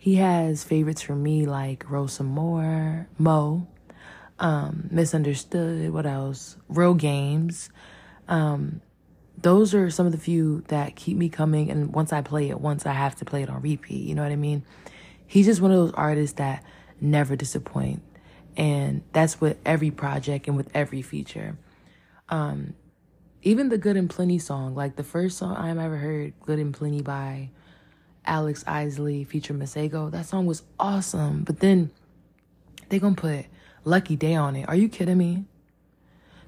[0.06, 3.66] He has favorites for me like Rosa Moore, Mo,
[4.38, 6.58] um, Misunderstood, what else?
[6.70, 7.72] Real Games.
[8.28, 8.82] Um,
[9.36, 11.72] those are some of the few that keep me coming.
[11.72, 14.22] And once I play it, once I have to play it on repeat, you know
[14.22, 14.64] what I mean?
[15.26, 16.64] He's just one of those artists that
[17.02, 18.04] never disappoint.
[18.56, 21.58] And that's with every project and with every feature.
[22.30, 22.76] Um,
[23.42, 26.76] even the Good and Plenty song, like the first song I ever heard, Good and
[26.76, 27.50] Plenty by
[28.26, 31.44] Alex Isley featuring Masego, that song was awesome.
[31.44, 31.92] But then
[32.90, 33.46] they gonna put
[33.84, 34.68] Lucky Daye on it.
[34.68, 35.46] Are you kidding me?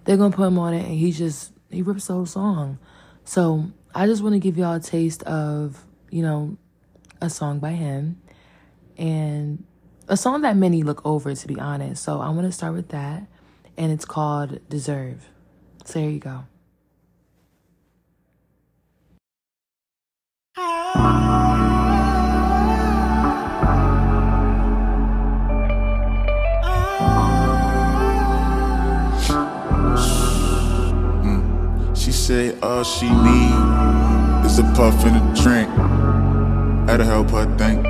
[0.04, 2.80] They're gonna put him on it and he just he rips the whole song.
[3.24, 6.58] So I just want to give y'all a taste of, you know,
[7.22, 8.22] a song by him
[8.98, 9.64] and
[10.08, 12.04] a song that many look over to be honest.
[12.04, 13.24] So I want to start with that
[13.78, 15.30] and it's called Deserve.
[15.86, 16.46] So here you go.
[20.58, 21.47] She
[32.30, 35.70] all she need is a puff and a drink.
[36.86, 37.86] That'll help her think.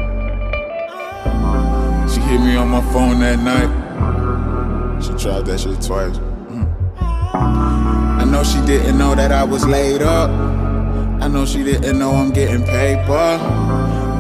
[2.12, 5.02] She hit me on my phone that night.
[5.02, 6.18] She tried that shit twice.
[6.18, 7.02] Mm.
[7.02, 10.30] I know she didn't know that I was laid up.
[10.30, 13.14] I know she didn't know I'm getting paper.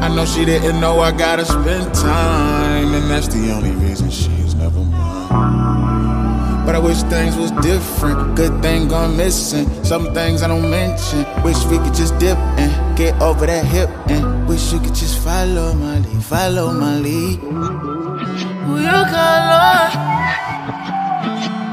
[0.01, 4.55] I know she didn't know I gotta spend time, and that's the only reason she's
[4.55, 6.36] never mine.
[6.67, 8.35] But I wish things was different.
[8.35, 9.69] Good thing gone missing.
[9.85, 11.25] Some things I don't mention.
[11.41, 13.89] Wish we could just dip and get over that hip.
[14.09, 17.39] And wish you could just follow my lead, follow my lead.
[17.39, 19.91] Who you call on?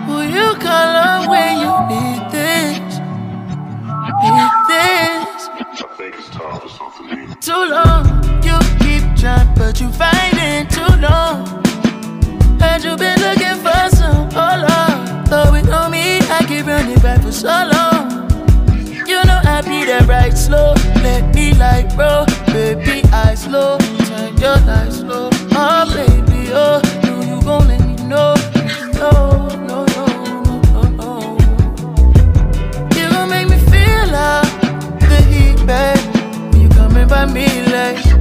[0.07, 2.79] Who you call on when you need this?
[4.23, 5.27] Need this?
[7.41, 8.05] Too long,
[8.45, 11.65] you keep trying, but you fighting too long.
[12.61, 14.29] Had you been looking for some?
[14.37, 14.74] Oh
[16.87, 18.11] been back for so long.
[19.07, 20.75] You know I be there right slow.
[21.03, 23.79] Let me like bro, baby, I slow.
[23.79, 25.31] Turn your life slow.
[25.53, 28.35] Oh baby, oh, do you gon' let me know?
[28.95, 30.07] No, no, no,
[30.45, 31.39] no, no, no.
[32.97, 34.47] You gon' make me feel out
[35.01, 35.99] the heat, babe.
[36.53, 38.14] When you coming by me like.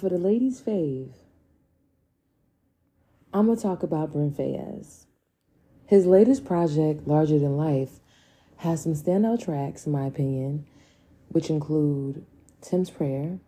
[0.00, 1.10] D's fave,
[3.32, 5.06] I'm going to talk about Brent Faiyaz.
[5.86, 8.00] His latest project, Larger Than Life,
[8.58, 10.66] has some standout tracks, in my opinion,
[11.28, 12.24] which include
[12.60, 13.38] Tim's Prayer,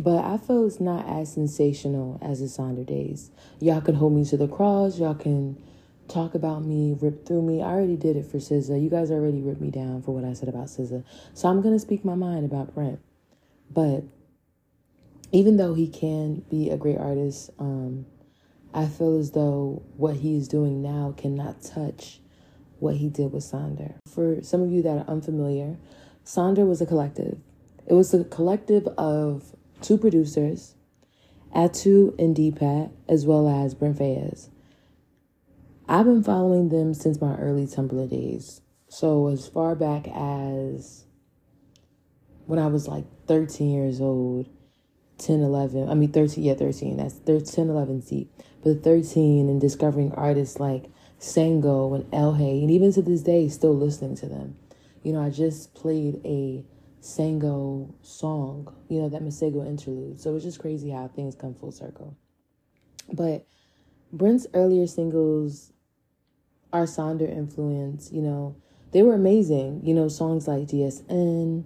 [0.00, 3.30] but I feel it's not as sensational as the Sonder days.
[3.60, 5.62] Y'all can hold me to the cross, y'all can
[6.08, 7.62] talk about me, rip through me.
[7.62, 8.82] I already did it for SZA.
[8.82, 11.04] You guys already ripped me down for what I said about SZA.
[11.34, 13.00] So I'm going to speak my mind about Brent.
[13.70, 14.04] But
[15.32, 18.04] even though he can be a great artist, um,
[18.74, 22.20] I feel as though what he is doing now cannot touch
[22.78, 23.94] what he did with Sonder.
[24.08, 25.78] For some of you that are unfamiliar,
[26.24, 27.38] Sonder was a collective.
[27.86, 30.74] It was a collective of two producers,
[31.54, 34.50] Atu and D-Pat, as well as Brent Faiyaz.
[35.88, 38.60] I've been following them since my early Tumblr days.
[38.88, 41.04] So as far back as
[42.46, 44.48] when I was like 13 years old,
[45.24, 48.28] 10, 11, I mean 13, yeah, 13, that's 10, 11 seat.
[48.62, 50.84] But 13 and discovering artists like
[51.20, 54.56] Sango and Elhae, and even to this day, still listening to them.
[55.02, 56.64] You know, I just played a
[57.02, 60.20] Sango song, you know, that Masego interlude.
[60.20, 62.16] So it's just crazy how things come full circle.
[63.12, 63.46] But
[64.12, 65.72] Brent's earlier singles
[66.72, 68.56] are Sonder influence, you know,
[68.92, 69.80] they were amazing.
[69.84, 71.64] You know, songs like DSN,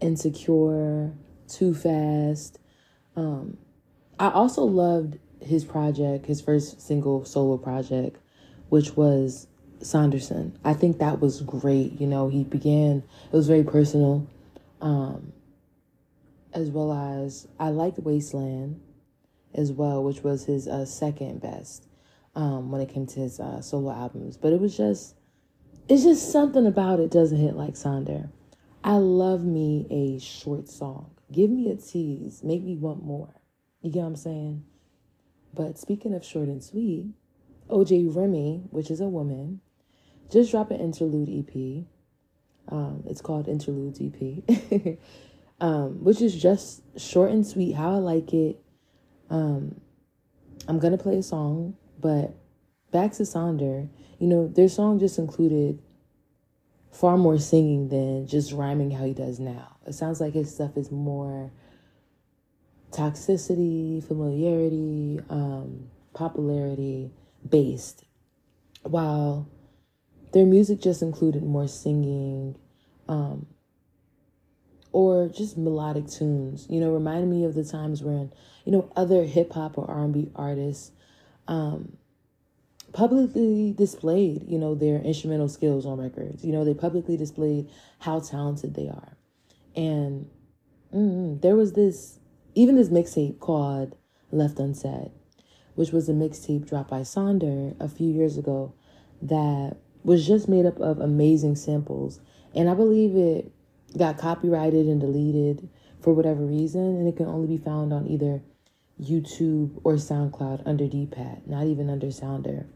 [0.00, 1.12] Insecure,
[1.48, 2.58] Too Fast.
[3.16, 3.56] Um,
[4.18, 8.18] I also loved his project, his first single solo project,
[8.68, 9.46] which was
[9.80, 10.58] Sonder Son.
[10.64, 12.00] I think that was great.
[12.00, 13.02] You know, he began,
[13.32, 14.26] it was very personal.
[14.80, 15.32] Um,
[16.52, 18.80] as well as I liked Wasteland
[19.54, 21.86] as well, which was his uh, second best
[22.34, 24.36] um, when it came to his uh, solo albums.
[24.36, 25.14] But it was just,
[25.88, 28.30] it's just something about it doesn't hit like Sonder.
[28.82, 31.10] I love me a short song.
[31.32, 32.42] Give me a tease.
[32.42, 33.34] Make me want more.
[33.82, 34.64] You get what I'm saying?
[35.54, 37.08] But speaking of short and sweet,
[37.68, 39.60] Ojerime, which is a woman,
[40.30, 41.84] just dropped an interlude EP.
[42.68, 44.98] Um, it's called Interludes EP,
[45.60, 48.60] um, which is just short and sweet, how I like it.
[49.30, 49.80] Um,
[50.66, 52.34] I'm gonna play a song, but
[52.90, 55.80] back to Sonder, you know, their song just included
[56.96, 59.76] far more singing than just rhyming how he does now.
[59.86, 61.52] It sounds like his stuff is more
[62.90, 67.10] toxicity, familiarity, um, popularity
[67.48, 68.04] based,
[68.82, 69.48] while
[70.32, 72.56] their music just included more singing,
[73.08, 73.46] um,
[74.92, 76.66] or just melodic tunes.
[76.70, 78.32] You know, reminded me of the times when
[78.64, 80.92] you know other hip hop or R and B artists
[81.46, 81.98] um,
[82.96, 86.42] publicly displayed you know their instrumental skills on records.
[86.42, 87.68] You know, they publicly displayed
[87.98, 89.16] how talented they are,
[89.76, 90.28] and
[90.94, 92.18] mm, there was this
[92.54, 93.94] even this mixtape called
[94.32, 95.10] Left Unsaid,
[95.74, 98.72] which was a mixtape dropped by Sonder a few years ago
[99.20, 102.20] that was just made up of amazing samples.
[102.54, 103.52] And I believe it
[103.98, 105.68] got copyrighted and deleted
[106.00, 108.40] for whatever reason, and it can only be found on either
[108.98, 112.66] YouTube or SoundCloud under D-Pat, not even under Sonder.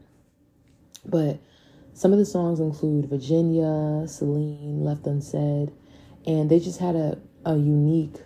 [1.05, 1.39] But
[1.93, 5.71] some of the songs include Virginia, Celine, Left Unsaid,
[6.25, 8.17] and they just had a, a unique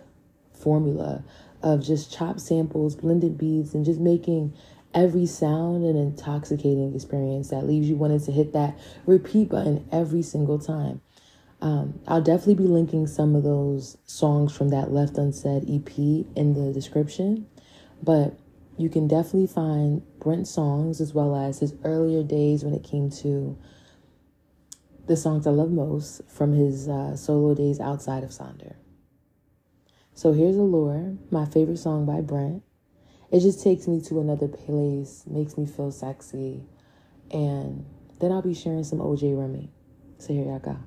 [0.52, 1.24] formula
[1.62, 4.52] of just chopped samples, blended beats, and just making
[4.94, 10.22] every sound an intoxicating experience that leaves you wanting to hit that repeat button every
[10.22, 11.00] single time.
[11.60, 16.54] Um, I'll definitely be linking some of those songs from that Left Unsaid EP in
[16.54, 17.46] the description,
[18.02, 18.38] but
[18.78, 23.10] you can definitely find Brent's songs as well as his earlier days when it came
[23.22, 23.56] to
[25.06, 28.74] the songs I love most from his uh, solo days outside of Sonder.
[30.14, 32.62] So here's Allure, my favorite song by Brent.
[33.30, 36.64] It just takes me to another place, makes me feel sexy,
[37.30, 37.84] and
[38.20, 39.68] then I'll be sharing some Ojerime.
[40.18, 40.78] So here y'all go.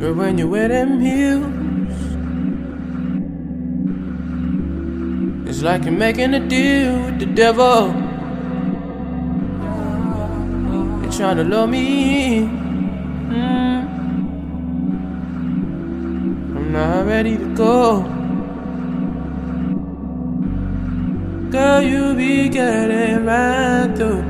[0.00, 1.44] But when you wear them heels,
[5.46, 7.88] it's like you're making a deal with the devil.
[11.02, 12.48] You're trying to lure me.
[13.28, 13.82] Mm.
[16.56, 18.00] I'm not ready to go.
[21.50, 24.24] Girl, you be getting right through.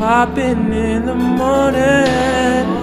[0.00, 2.81] Popping in the morning.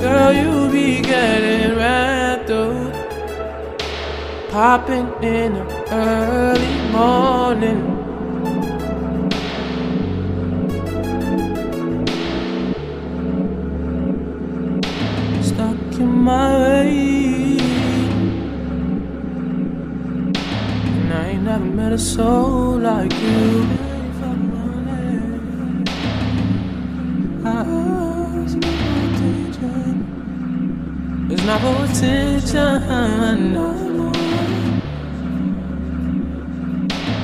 [0.00, 2.92] Girl, you be getting right through.
[4.48, 7.82] Popping in the early morning.
[15.42, 17.58] Stuck in my way.
[20.94, 23.77] And I ain't never met a soul like you.
[31.48, 31.86] No more.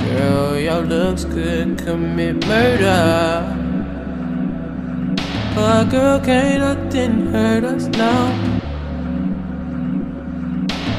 [0.09, 3.55] Girl, your looks could commit murder.
[5.55, 8.33] But girl, can't nothing hurt us now.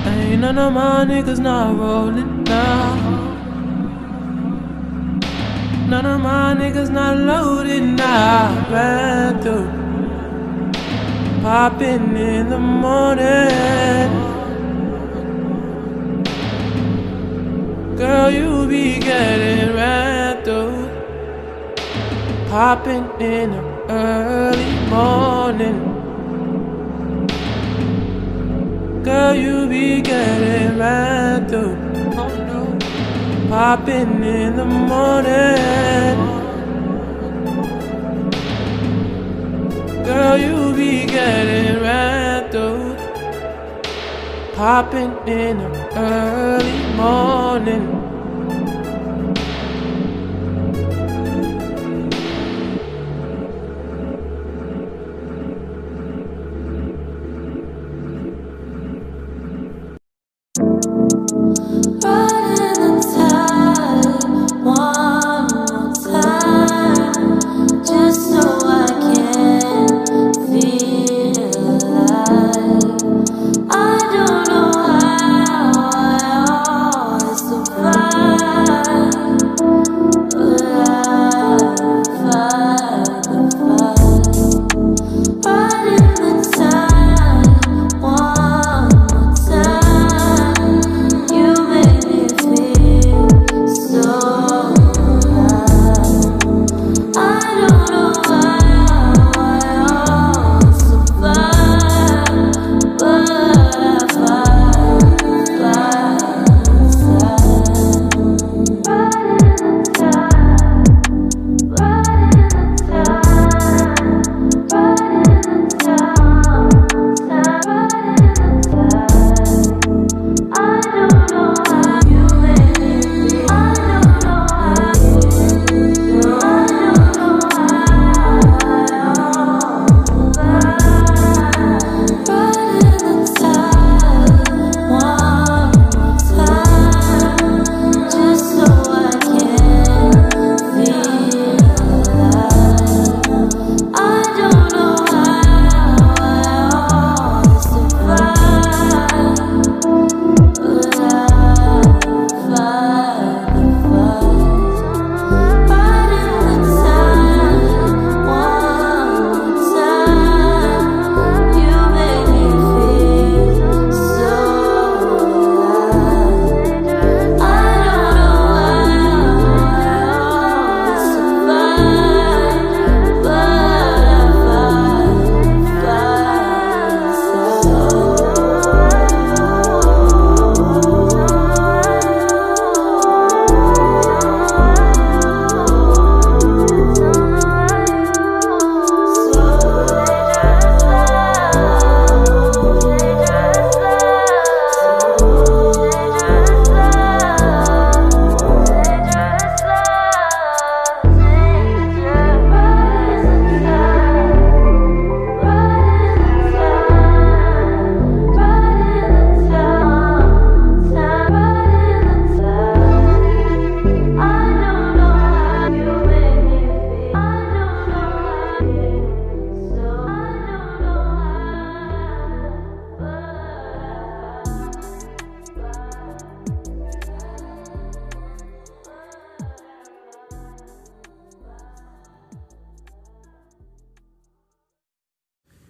[0.06, 2.96] Ain't none of my niggas not rolling now.
[5.90, 8.68] None of my niggas not loaded now.
[8.70, 9.85] Ran through.
[11.46, 14.10] Popping in the morning.
[17.96, 20.90] Girl, you be getting ran through.
[22.50, 25.78] Popping in the early morning.
[29.04, 30.80] Girl, you be getting
[31.48, 31.78] through.
[32.18, 33.48] Oh.
[33.50, 36.36] Popping in the morning.
[40.06, 40.75] Girl, you
[41.16, 42.16] getting ran.
[44.56, 48.15] Popping in the early morning.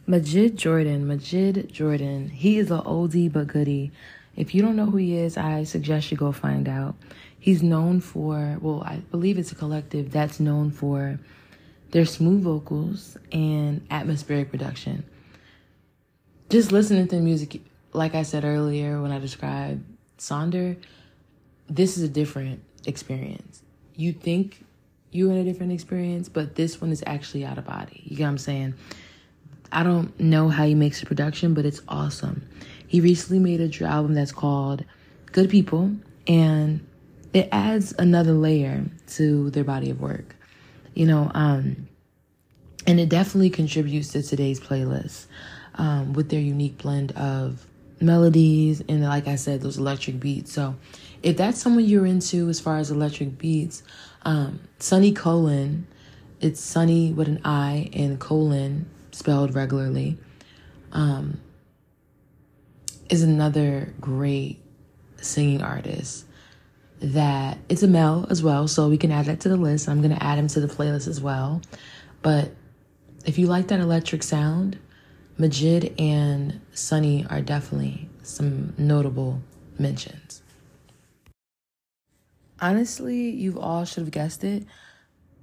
[0.07, 2.29] Majid Jordan, Majid Jordan.
[2.29, 3.91] He is an oldie but goodie.
[4.35, 6.95] If you don't know who he is, I suggest you go find out.
[7.39, 11.19] He's known for, well, I believe it's a collective that's known for
[11.91, 15.05] their smooth vocals and atmospheric production.
[16.49, 17.61] just listening to the music,
[17.93, 19.83] like I said earlier when I described
[20.19, 20.77] Sonder,
[21.67, 23.63] this is a different experience.
[23.95, 24.63] You think
[25.11, 28.01] you're in a different experience, but this one is actually out of body.
[28.05, 28.75] You get what I'm saying?
[29.71, 32.47] I don't know how he makes the production, but it's awesome.
[32.87, 34.85] He recently made a album that's called
[35.31, 35.91] Good People,
[36.27, 36.85] and
[37.33, 40.35] it adds another layer to their body of work.
[40.93, 41.87] You know, um,
[42.87, 45.25] and it definitely contributes to today's playlist
[45.75, 47.65] um, with their unique blend of
[47.99, 50.53] melodies and, like I said, those electric beats.
[50.53, 50.75] So,
[51.23, 53.83] if that's someone you're into as far as electric beats,
[54.23, 55.87] um, Sunni Colon,
[56.39, 60.17] it's Sunny with an I and colon spelled regularly,
[60.91, 61.39] um,
[63.09, 64.61] is another great
[65.21, 66.25] singing artist
[66.99, 69.87] that it's a male as well, so we can add that to the list.
[69.87, 71.61] I'm gonna add him to the playlist as well.
[72.21, 72.51] But
[73.25, 74.77] if you like that electric sound,
[75.37, 79.41] Majid and Sunni are definitely some notable
[79.77, 80.41] mentions.
[82.59, 84.65] Honestly, you all should have guessed it.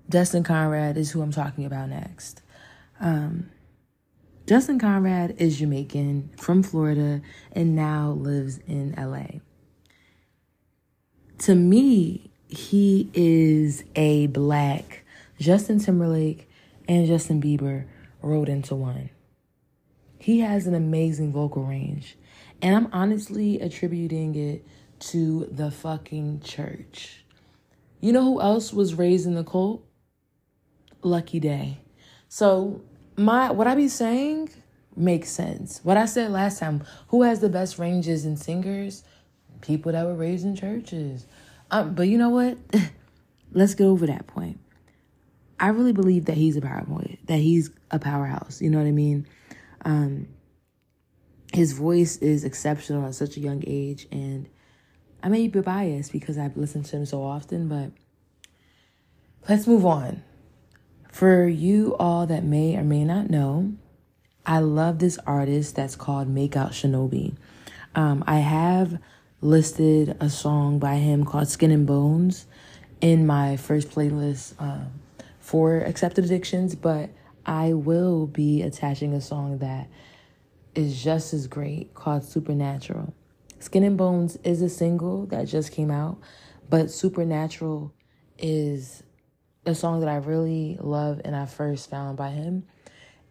[0.09, 2.43] Destin Conrad is who I'm talking about next.
[3.01, 3.51] Um,
[4.45, 7.22] Destin Conrad is Jamaican from Florida
[7.53, 9.38] and now lives in LA.
[11.38, 15.05] To me, he is a black
[15.38, 16.51] Justin Timberlake
[16.88, 17.86] and Justin Bieber
[18.20, 19.11] rolled into one.
[20.18, 22.16] He has an amazing vocal range,
[22.61, 24.66] and I'm honestly attributing it
[25.01, 27.24] to the fucking church.
[28.01, 29.84] You know who else was raised in the cult?
[31.03, 31.78] Lucky Daye.
[32.28, 32.82] So
[33.17, 34.51] my what I be saying
[34.97, 35.81] makes sense.
[35.83, 39.05] What I said last time, who has the best ranges in singers?
[39.61, 41.27] People that were raised in churches.
[41.71, 42.59] Um, but you know what?
[43.53, 44.59] Let's get over that point.
[45.61, 48.61] I really believe that he's a power boy, that he's a powerhouse.
[48.61, 49.29] You know what I mean?
[49.85, 50.27] Um,
[51.53, 54.49] his voice is exceptional at such a young age, and
[55.23, 57.93] I may be biased because I've listened to him so often, but
[59.49, 60.23] let's move on.
[61.13, 63.75] For you all that may or may not know,
[64.47, 67.37] I love this artist that's called Makeout Shinobi.
[67.95, 68.99] Um, I have
[69.43, 72.47] listed a song by him called Skin and Bones
[73.03, 74.87] in my first playlist um,
[75.39, 77.11] for accepted addictions, but
[77.45, 79.89] I will be attaching a song that
[80.75, 83.13] is just as great called Supernatural.
[83.59, 86.17] Skin and Bones is a single that just came out,
[86.71, 87.93] but Supernatural
[88.39, 89.03] is
[89.65, 92.65] a song that I really love and I first found by him.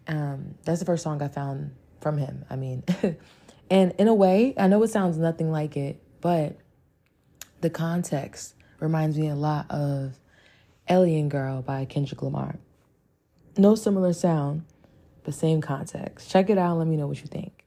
[0.08, 2.46] Um, that's the first song I found from him.
[2.50, 2.84] I mean,
[3.70, 6.58] and in a way, I know it sounds nothing like it, but
[7.62, 10.18] the context reminds me a lot of
[10.90, 12.58] Alien Girl by Kendrick Lamar.
[13.58, 14.66] No similar sound,
[15.24, 16.30] but same context.
[16.30, 17.66] Check it out let me know what you think.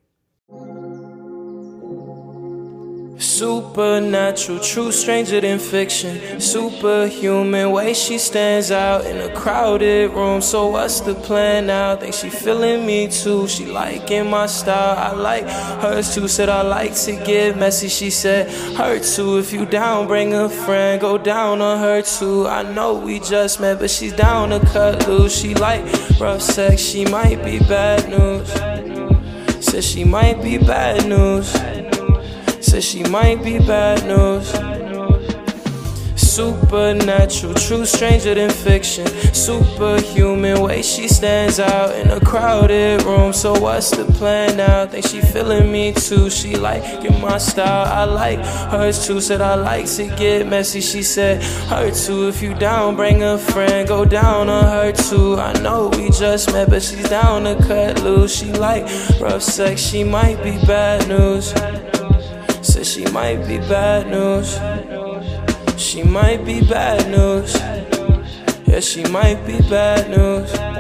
[3.16, 6.40] Supernatural, true stranger than fiction.
[6.40, 10.42] Superhuman way she stands out in a crowded room.
[10.42, 11.94] So what's the plan now?
[11.94, 13.46] Think she feeling me too.
[13.46, 14.98] She liking my style.
[14.98, 15.44] I like
[15.80, 16.26] hers too.
[16.26, 17.88] Said I like to get messy.
[17.88, 19.38] She said her too.
[19.38, 21.00] If you down, bring a friend.
[21.00, 22.48] Go down on her too.
[22.48, 25.38] I know we just met, but she's down to cut loose.
[25.40, 25.84] She like
[26.18, 26.82] rough sex.
[26.82, 28.50] She might be bad news.
[29.64, 31.54] Said she might be bad news.
[32.64, 34.50] Said she might be bad news.
[36.16, 39.06] Supernatural, true stranger than fiction.
[39.34, 43.34] Superhuman way she stands out in a crowded room.
[43.34, 44.86] So what's the plan now?
[44.86, 46.30] Think she feeling me too.
[46.30, 48.38] She like in my style, I like
[48.70, 49.20] hers too.
[49.20, 50.80] Said I like to get messy.
[50.80, 52.28] She said her too.
[52.28, 53.86] If you down, bring a friend.
[53.86, 55.36] Go down on her too.
[55.36, 58.34] I know we just met, but she's down to cut loose.
[58.34, 58.84] She like
[59.20, 59.82] rough sex.
[59.82, 61.52] She might be bad news.
[62.64, 64.58] Said she might be bad news.
[65.78, 67.54] She might be bad news.
[68.66, 70.73] Yeah, she might be bad news.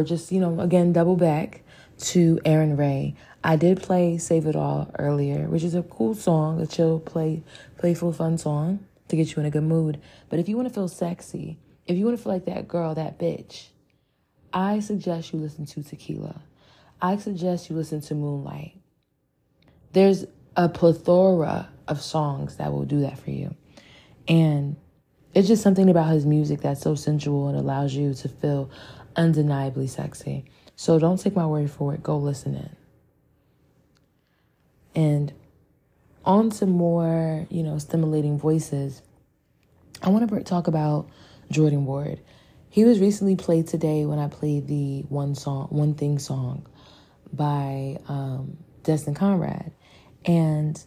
[0.00, 1.62] Or just, you know, again, double back
[1.98, 3.14] to Arin Ray.
[3.44, 7.42] I did play Save It All earlier, which is a cool song, a chill, play,
[7.76, 10.00] playful, fun song to get you in a good mood.
[10.30, 12.94] But if you want to feel sexy, if you want to feel like that girl,
[12.94, 13.66] that bitch,
[14.54, 16.40] I suggest you listen to Tequila.
[17.02, 18.80] I suggest you listen to Moonlight.
[19.92, 20.24] There's
[20.56, 23.54] a plethora of songs that will do that for you.
[24.26, 24.76] And
[25.34, 28.70] it's just something about his music that's so sensual and allows you to feel
[29.16, 30.44] undeniably sexy.
[30.76, 32.02] So don't take my word for it.
[32.02, 32.76] Go listen in.
[34.94, 35.32] And
[36.24, 39.02] on to more, you know, stimulating voices.
[40.02, 41.08] I want to talk about
[41.50, 42.20] Jordan Ward.
[42.70, 46.66] He was recently played today when I played the one song, one thing song
[47.32, 49.72] by um, Destin Conrad.
[50.24, 50.82] And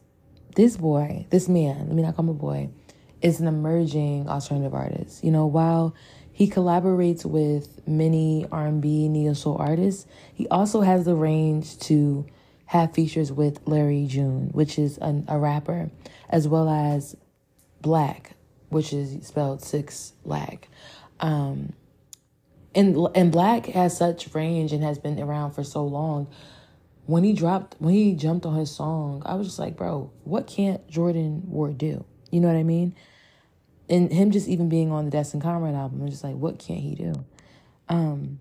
[0.55, 2.69] this boy, this man, let me not call him a boy,
[3.21, 5.23] is an emerging alternative artist.
[5.23, 5.95] You know, while
[6.33, 12.25] he collaborates with many R&B neo soul artists, he also has the range to
[12.65, 15.91] have features with Larry June, which is an, a rapper,
[16.29, 17.15] as well as
[17.83, 18.31] 6LACK,
[18.69, 20.67] which is spelled six lag.
[21.19, 21.73] Um,
[22.73, 26.27] and and 6LACK has such range and has been around for so long.
[27.05, 30.47] When he dropped, when he jumped on his song, I was just like, bro, what
[30.47, 32.05] can't Jordan Ward do?
[32.31, 32.95] You know what I mean?
[33.89, 36.79] And him just even being on the Destin Conrad album, I'm just like, what can't
[36.79, 37.25] he do?
[37.89, 38.39] Um,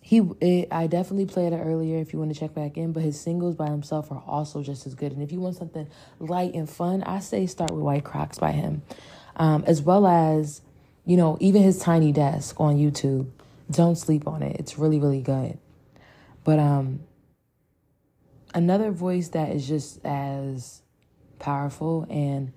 [0.00, 3.02] he, it, I definitely played it earlier if you want to check back in, but
[3.02, 5.10] his singles by himself are also just as good.
[5.10, 5.88] And if you want something
[6.20, 8.82] light and fun, I say start with White Crocs by him,
[9.34, 10.62] um, as well as,
[11.04, 13.28] you know, even his Tiny Desk on YouTube.
[13.68, 15.58] Don't sleep on it; it's really, really good.
[16.44, 17.00] But um,
[18.54, 20.82] another voice that is just as
[21.40, 22.52] powerful and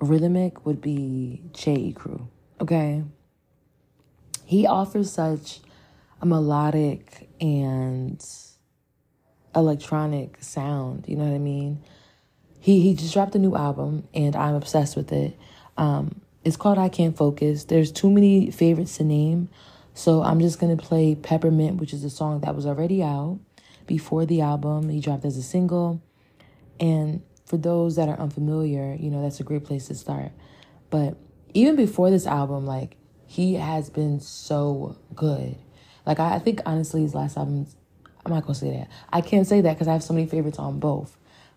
[0.00, 2.28] rhythmic would be Che Crew.
[2.60, 3.04] Okay,
[4.44, 5.60] he offers such
[6.20, 8.24] a melodic and
[9.54, 11.04] electronic sound.
[11.08, 11.82] You know what I mean?
[12.60, 15.38] He he just dropped a new album, and I'm obsessed with it.
[15.76, 17.64] Um, it's called I Can't Focus.
[17.64, 19.48] There's too many favorites to name,
[19.94, 23.38] so I'm just gonna play Peppermint, which is a song that was already out
[23.86, 24.88] before the album.
[24.88, 26.02] He dropped as a single,
[26.80, 30.32] and for those that are unfamiliar, you know that's a great place to start.
[30.90, 31.16] But
[31.54, 32.96] even before this album, like
[33.26, 35.56] he has been so good.
[36.04, 37.66] Like I, I think honestly, his last album,
[38.24, 38.88] I'm not gonna say that.
[39.10, 41.16] I can't say that because I have so many favorites on both.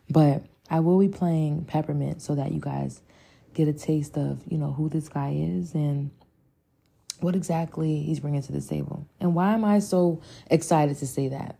[0.09, 3.01] But I will be playing Peppermint so that you guys
[3.53, 6.09] get a taste of you know who this guy is and
[7.19, 9.05] what exactly he's bringing to the table.
[9.19, 11.57] And why am I so excited to say that?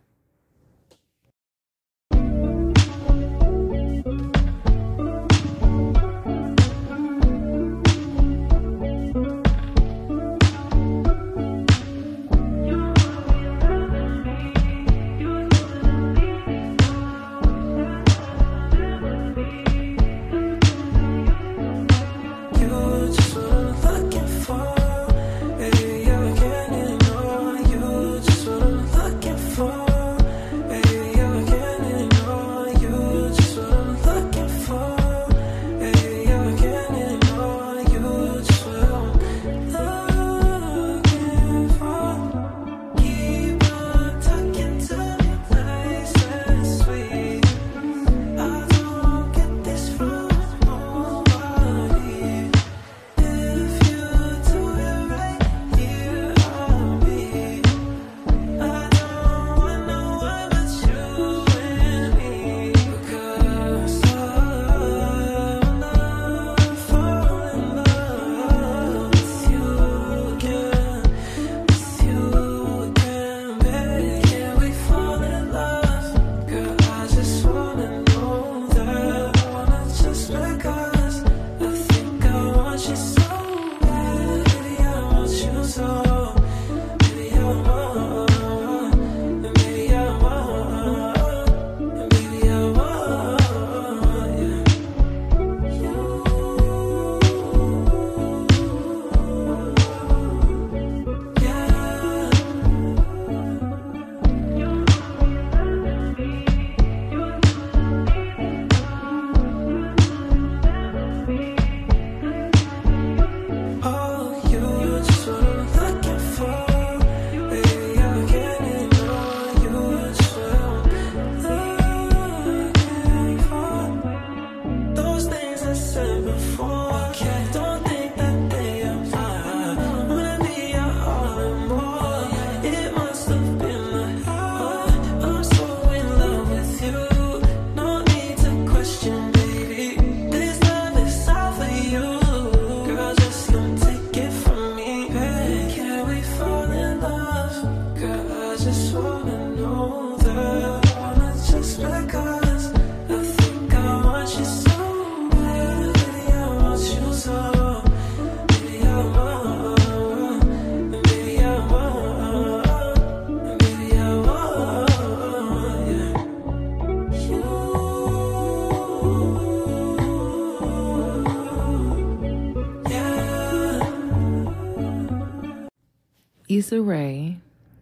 [176.80, 177.38] Rae,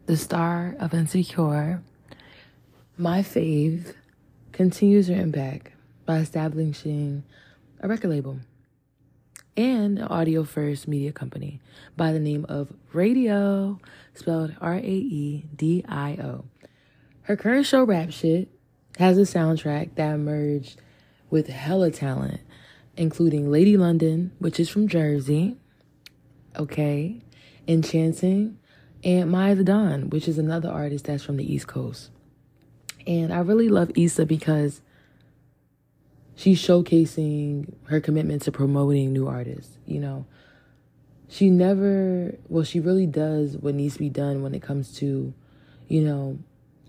[0.07, 1.83] the star of Insecure,
[2.97, 3.95] my fave,
[4.53, 5.73] continues her impact
[6.07, 7.23] by establishing
[7.81, 8.41] a record label
[9.57, 11.61] and an audio first media company
[11.97, 13.79] by the name of Raedio,
[14.15, 16.45] spelled R A E D I O.
[17.23, 18.49] Her current show, Rap Shit,
[18.99, 20.81] has a soundtrack that emerged
[21.29, 22.41] with hella talent,
[22.97, 25.57] including Lady London, which is from Jersey,
[26.57, 27.23] okay,
[27.69, 28.59] Enchanting,
[29.03, 32.11] and Maya the Don, which is another artist that's from the East Coast.
[33.07, 34.83] And I really love Issa because
[36.35, 40.27] she's showcasing her commitment to promoting new artists, you know.
[41.29, 45.33] She never, well, she really does what needs to be done when it comes to,
[45.89, 46.39] you know,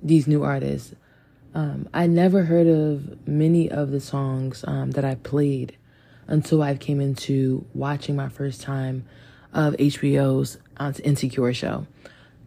[0.02, 0.96] these new artists.
[1.54, 5.78] Um, I never heard of many of the songs um, that I played
[6.28, 9.06] until I came into watching my first time
[9.54, 10.58] of HBO's
[11.04, 11.88] Insecure show.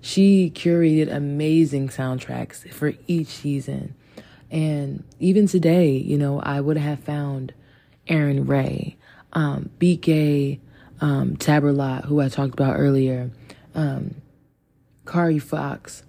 [0.01, 3.95] She curated amazing soundtracks for each season.
[4.51, 7.55] And even today, you know, I would have found
[8.09, 8.97] Arin Ray,
[9.33, 10.61] um, Gay,
[11.01, 13.31] um, Taberlot, who I talked about earlier,
[13.75, 14.17] um,
[15.07, 16.03] Kari Faux,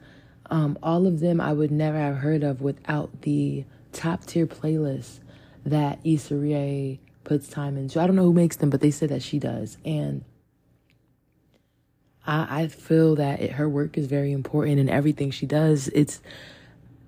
[0.49, 5.19] um, all of them I would never have heard of without the top tier playlists
[5.65, 7.99] that Issa Rae puts time into.
[7.99, 9.77] I don't know who makes them, but they say that she does.
[9.83, 10.23] And
[12.25, 15.87] I, I feel that it, her work is very important and everything she does.
[15.89, 16.21] It's,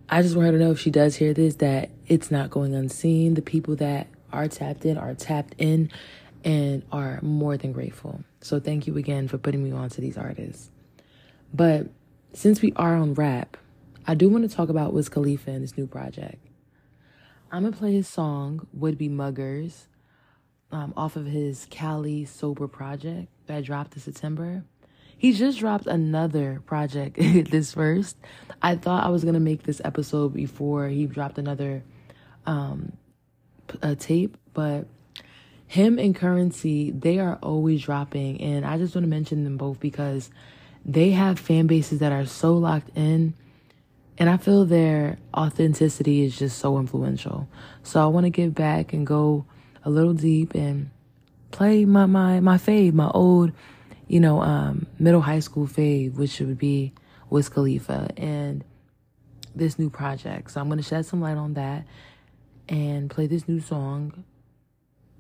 [0.10, 2.74] I just want her to know if she does hear this that it's not going
[2.74, 3.34] unseen.
[3.34, 5.92] The people that are tapped in are tapped in
[6.44, 8.24] and are more than grateful.
[8.42, 10.70] So thank you again for putting me on to these artists.
[11.54, 11.88] But
[12.34, 13.58] since we are on rap,
[14.06, 16.46] I do want to talk about Wiz Khalifa and his new project.
[17.52, 19.88] I'm gonna play his song "Would Be Muggers"
[20.72, 24.64] um, off of his Khali Sober project that dropped in September.
[25.18, 27.18] He just dropped another project
[27.52, 28.18] this first.
[28.62, 31.84] I thought I was gonna make this episode before he dropped another
[32.46, 32.94] um,
[33.82, 34.88] a tape, but
[35.66, 39.80] him and Curren$y they are always dropping, and I just want to mention them both
[39.80, 40.30] because
[40.86, 43.34] they have fan bases that are so locked in
[44.18, 47.48] and I feel their authenticity is just so influential.
[47.84, 49.46] So I want to give back and go
[49.84, 50.90] a little deep and
[51.52, 53.52] play my my my fave, my old,
[54.08, 56.94] you know, um, middle high school fave, which would be
[57.30, 58.64] Wiz Khalifa and
[59.56, 60.52] this new project.
[60.52, 61.86] So I'm gonna shed some light on that
[62.70, 64.24] and play this new song.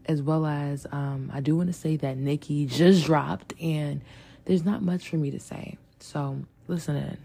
[0.05, 3.99] As well as um, I do want to say that Nicki just dropped and
[4.45, 5.77] there's not much for me to say.
[5.99, 7.17] So listen in.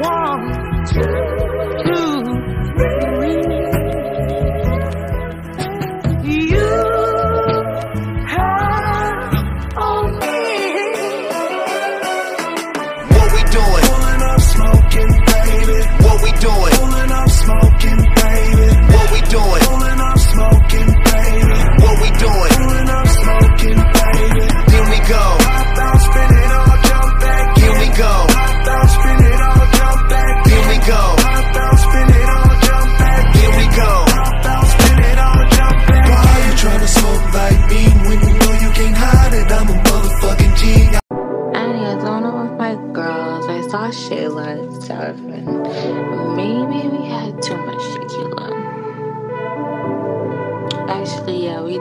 [0.00, 1.33] One, two,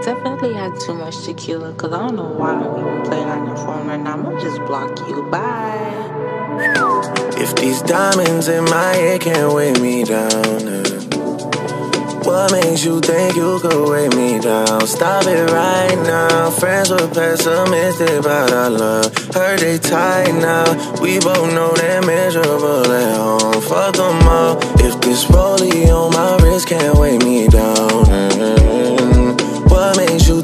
[0.06, 3.56] definitely had too much tequila because I don't know why we would play on your
[3.56, 4.14] phone right now.
[4.14, 5.24] I'm gonna just block you.
[5.32, 5.94] Bye.
[7.38, 10.84] If these diamonds in my head can't weigh me down, uh,
[12.24, 14.88] what makes you think you could weigh me down?
[14.88, 16.50] Stop it right now.
[16.52, 19.18] Friends were pessimistic about our love.
[19.34, 20.66] Heard they tight now.
[21.02, 23.62] We both know they're miserable at home.
[23.62, 24.58] Fuck them all.
[24.80, 28.06] If this rollie on my wrist can't weigh me down,
[28.38, 28.63] you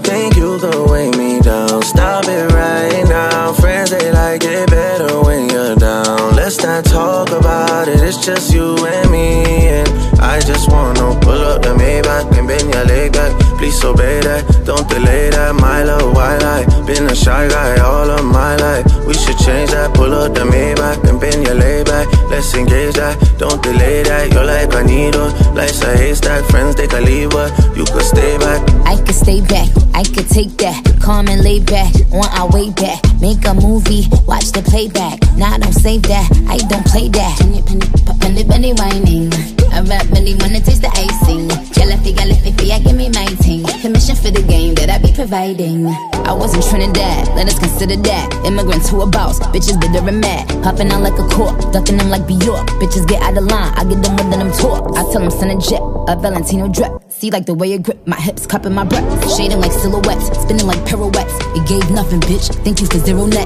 [0.10, 1.82] think you could weigh me down?
[1.84, 3.54] Stop it right now.
[3.54, 6.36] Friends they like it better when you're down.
[6.36, 8.02] Let's not talk about it.
[8.02, 9.44] It's just you and me.
[9.78, 9.90] And
[10.20, 13.39] I just wanna pull up the Maybach and bend your leg back.
[13.60, 14.64] Please obey that.
[14.66, 15.54] Don't delay that.
[15.56, 16.66] My love, why lie?
[16.88, 18.86] Been a shy guy all of my life.
[19.06, 19.94] We should change that.
[19.94, 22.08] Pull up the Maybach and bend your leg back.
[22.32, 23.20] Let's engage that.
[23.38, 24.32] Don't delay that.
[24.32, 25.30] You're like a needle.
[25.54, 26.46] Life's a haystack.
[26.50, 27.34] Friends they can leave,
[27.76, 28.62] you could stay back.
[28.86, 32.70] I could stay back, I could take that, calm and lay back, on our way
[32.72, 33.02] back.
[33.20, 35.20] Make a movie, watch the playback.
[35.36, 37.40] Nah, don't save that, I don't play that.
[37.40, 37.88] Penny, penny,
[38.20, 39.34] penny, penny whining.
[39.72, 41.48] I rap really wanna taste the icing.
[41.74, 42.38] Jelly, galley,
[42.72, 43.64] I give me my ting.
[43.82, 45.88] Permission for the game that I be providing.
[46.26, 48.46] I was in Trinidad, let us consider that.
[48.46, 50.50] Immigrants who a boss, bitches bitter and mad.
[50.64, 52.68] Hopping out like a cork, ducking them like Bjork.
[52.82, 54.96] Bitches get out of line, I get them with them talk.
[54.98, 56.92] I tell them send a jet, a Valentino drip.
[57.20, 59.04] See like the way it grip, my hips cupping my breath.
[59.36, 61.36] Shading like silhouettes, spinning like pirouettes.
[61.52, 62.48] It gave nothing, bitch.
[62.64, 63.46] Thank you for zero net.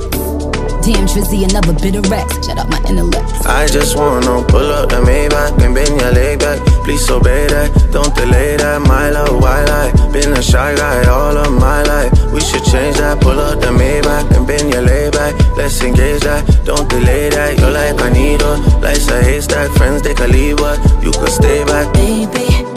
[0.85, 2.45] Damn, Trizzy, another bit of Rex.
[2.45, 3.25] Shut up my intellect.
[3.49, 6.61] I just wanna pull up the Maybach and bend your leg back.
[6.85, 8.79] Please obey that, don't delay that.
[8.85, 9.89] My love, why lie?
[10.11, 12.13] Been a shy guy all of my life.
[12.31, 13.21] We should change that.
[13.21, 15.33] Pull up the Maybach and bend your leg back.
[15.57, 17.57] Let's engage that, don't delay that.
[17.57, 18.53] You're like a needle,
[18.85, 19.71] life's a haystack.
[19.71, 21.91] Friends they can leave, but you could stay back.
[21.95, 22.69] Baby,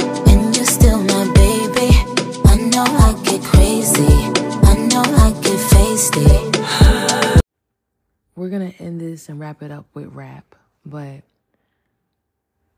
[8.37, 11.23] We're gonna end this and wrap it up with rap, but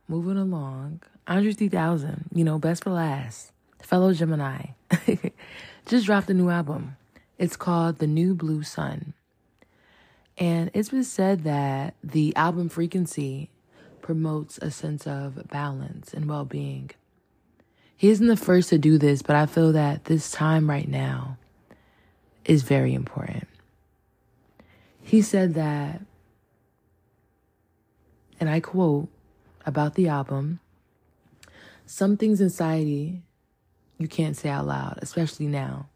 [0.06, 3.50] moving along, Andre 3000, you know, best for last,
[3.82, 4.66] fellow Gemini,
[5.86, 6.96] just dropped a new album.
[7.38, 9.14] It's called The New Blue Sun.
[10.36, 13.50] And it's been said that the album frequency
[14.00, 16.92] promotes a sense of balance and well being.
[17.96, 21.36] He isn't the first to do this, but I feel that this time right now
[22.44, 23.46] is very important.
[25.02, 26.02] He said that,
[28.40, 29.08] and I quote
[29.64, 30.60] about the album
[31.86, 33.22] some things in society
[33.98, 35.88] you can't say out loud, especially now,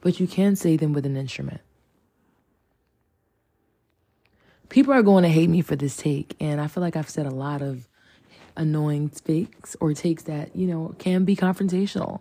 [0.00, 1.62] but you can say them with an instrument.
[4.68, 7.24] People are going to hate me for this take, and I feel like I've said
[7.24, 7.88] a lot of
[8.54, 12.20] annoying takes or takes that, you know, can be confrontational.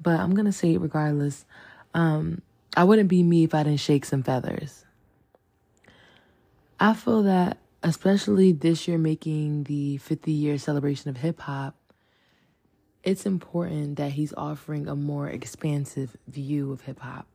[0.00, 1.46] But I'm going to say it regardless.
[1.94, 2.42] Um,
[2.76, 4.84] I wouldn't be me if I didn't shake some feathers.
[6.80, 11.74] I feel that, especially this year, making the 50 year celebration of hip hop,
[13.02, 17.26] it's important that he's offering a more expansive view of hip hop.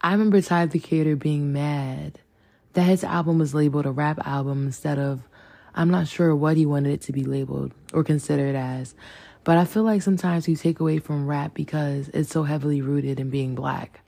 [0.00, 2.20] I remember Tyler the Creator being mad
[2.72, 5.22] that his album was labeled a rap album instead of,
[5.74, 8.94] I'm not sure what he wanted it to be labeled or considered as.
[9.44, 13.20] But I feel like sometimes we take away from rap because it's so heavily rooted
[13.20, 14.00] in being black.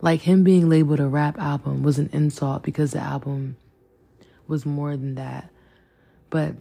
[0.00, 3.56] Like him being labeled a rap album was an insult because the album
[4.46, 5.50] was more than that.
[6.28, 6.54] But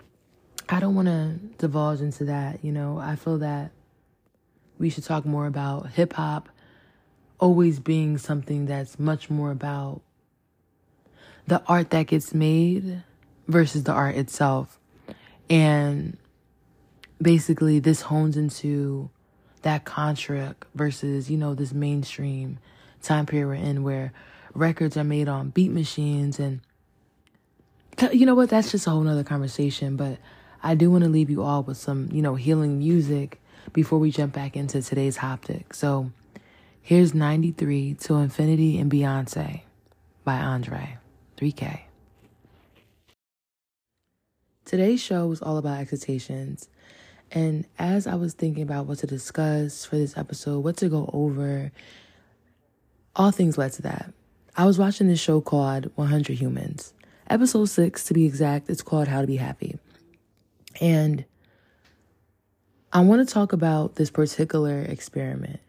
[0.69, 2.97] I don't want to divulge into that, you know.
[2.97, 3.71] I feel that
[4.77, 6.49] we should talk more about hip hop
[7.39, 10.01] always being something that's much more about
[11.47, 13.03] the art that gets made
[13.47, 14.79] versus the art itself.
[15.49, 16.17] And
[17.21, 19.09] basically, this hones into
[19.61, 22.59] that contract versus, you know, this mainstream
[23.05, 24.11] time period we're in where
[24.53, 26.61] records are made on beat machines and
[28.11, 28.49] you know what?
[28.49, 30.17] That's just a whole nother conversation but
[30.65, 33.39] i do want to leave you all with some you know healing music
[33.71, 36.11] before we jump back into today's hoptic so
[36.81, 39.61] here's 93 to infinity and beyonce
[40.23, 40.97] by andre
[41.37, 41.81] 3k
[44.65, 46.67] today's show was all about excitations
[47.31, 51.09] and as i was thinking about what to discuss for this episode what to go
[51.13, 51.71] over
[53.15, 54.13] all things led to that.
[54.57, 56.93] I was watching this show called 100 Humans.
[57.29, 59.77] Episode 6, to be exact, it's called How to Be Happy.
[60.79, 61.25] And
[62.93, 65.59] I want to talk about this particular experiment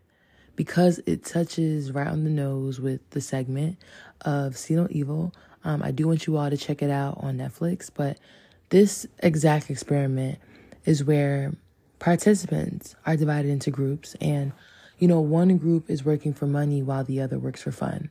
[0.55, 3.78] because it touches right on the nose with the segment
[4.22, 5.32] of See No Evil.
[5.64, 8.18] Um, I do want you all to check it out on Netflix, but
[8.68, 10.38] this exact experiment
[10.84, 11.53] is where
[11.99, 14.53] participants are divided into groups and
[14.99, 18.11] you know, one group is working for money while the other works for fun.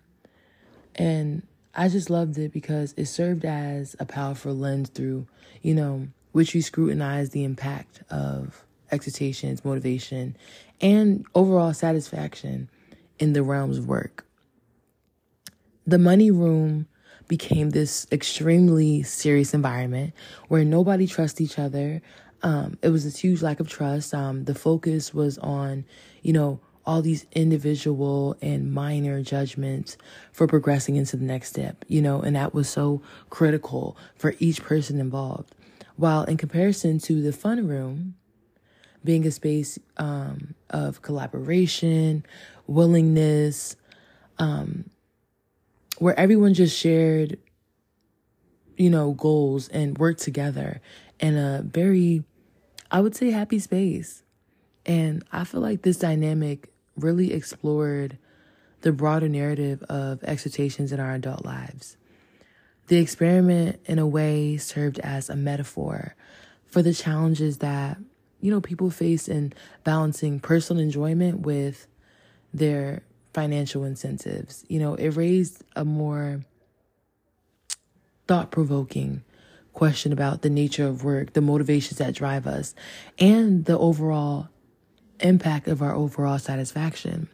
[0.95, 5.27] And I just loved it because it served as a powerful lens through,
[5.61, 10.37] you know, which you scrutinize the impact of excitations, motivation,
[10.79, 12.69] and overall satisfaction
[13.19, 14.25] in the realms of work.
[15.87, 16.87] The money room
[17.27, 20.13] became this extremely serious environment
[20.47, 22.01] where nobody trusts each other.
[22.43, 24.13] Um, it was this huge lack of trust.
[24.13, 25.85] Um, the focus was on,
[26.21, 29.97] you know, all these individual and minor judgments
[30.31, 34.61] for progressing into the next step, you know, and that was so critical for each
[34.61, 35.55] person involved.
[35.95, 38.15] While in comparison to the fun room,
[39.03, 42.25] being a space um, of collaboration,
[42.67, 43.75] willingness,
[44.39, 44.89] um,
[45.99, 47.37] where everyone just shared,
[48.77, 50.81] you know, goals and worked together
[51.19, 52.23] in a very,
[52.91, 54.23] I would say, happy space.
[54.85, 58.17] And I feel like this dynamic really explored
[58.81, 61.97] the broader narrative of expectations in our adult lives.
[62.87, 66.15] The experiment, in a way, served as a metaphor
[66.67, 67.97] for the challenges that,
[68.41, 71.87] you know, people face in balancing personal enjoyment with
[72.53, 73.01] their
[73.33, 74.63] financial incentives.
[74.67, 76.45] You know, it raised a more
[78.27, 79.23] thought provoking
[79.73, 82.75] question about the nature of work, the motivations that drive us,
[83.19, 84.49] and the overall
[85.19, 87.29] impact of our overall satisfaction.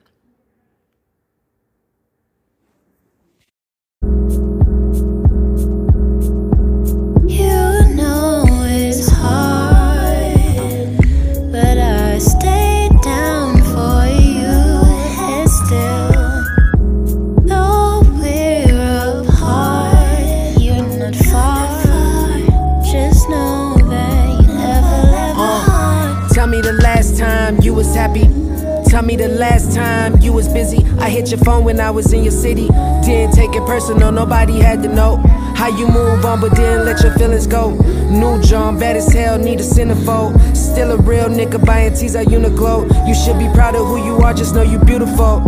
[29.02, 30.86] Tell me the last time you was busy.
[31.00, 32.68] I hit your phone when I was in your city.
[33.04, 35.18] Didn't take it personal, nobody had to know
[35.56, 37.72] how you move on, but didn't let your feelings go.
[38.12, 40.56] New John, bad as hell, need a centerfold.
[40.56, 43.08] Still a real nigga buying tees at Uniqlo.
[43.08, 45.42] You should be proud of who you are, just know you beautiful.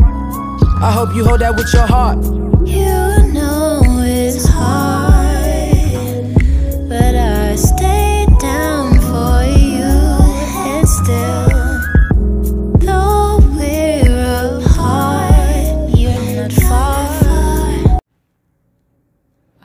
[0.81, 2.23] I hope you hold that with your heart.
[2.65, 6.33] You know it's hard,
[6.89, 8.82] but I stayed down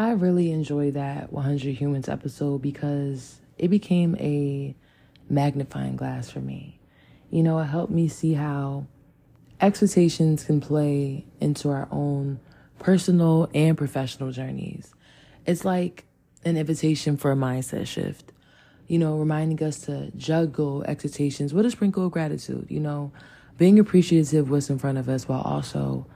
[0.08, 4.74] I really enjoyed that 100 Humans episode because it became a
[5.28, 6.80] magnifying glass for me.
[7.30, 8.86] You know, it helped me see how
[9.60, 12.40] expectations can play into our own
[12.78, 14.94] personal and professional journeys.
[15.44, 16.06] It's like
[16.42, 18.32] an invitation for a mindset shift,
[18.86, 23.12] you know, reminding us to juggle expectations with a sprinkle of gratitude, you know,
[23.58, 26.06] being appreciative of what's in front of us while also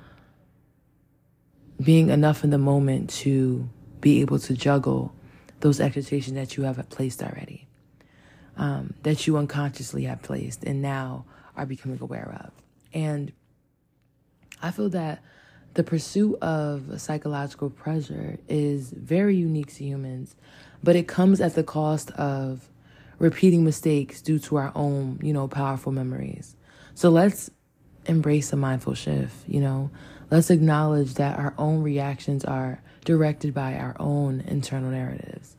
[1.82, 3.68] being enough in the moment to
[4.02, 5.14] be able to juggle
[5.60, 7.66] those expectations that you have placed already,
[8.58, 11.24] um, that you unconsciously have placed and now
[11.56, 12.52] are becoming aware of.
[12.92, 13.32] And
[14.60, 15.22] I feel that
[15.74, 20.36] the pursuit of psychological pleasure is very unique to humans,
[20.82, 22.68] but it comes at the cost of
[23.18, 26.56] repeating mistakes due to our own, you know, powerful memories.
[26.94, 27.50] So let's
[28.06, 29.90] embrace a mindful shift, you know.
[30.30, 35.56] Let's acknowledge that our own reactions are directed by our own internal narratives.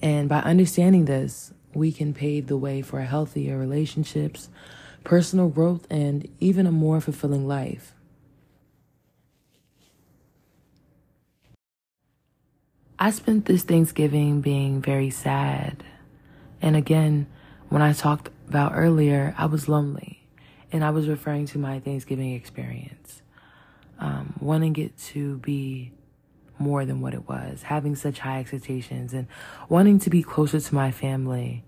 [0.00, 4.48] And by understanding this, we can pave the way for healthier relationships,
[5.02, 7.94] personal growth, and even a more fulfilling life.
[12.98, 15.82] I spent this Thanksgiving being very sad.
[16.62, 17.26] And again,
[17.68, 20.26] when I talked about earlier, I was lonely.
[20.70, 23.20] And I was referring to my Thanksgiving experience.
[23.98, 25.92] Um, wanting it to be
[26.58, 29.26] more than what it was, having such high expectations, and
[29.68, 31.64] wanting to be closer to my family.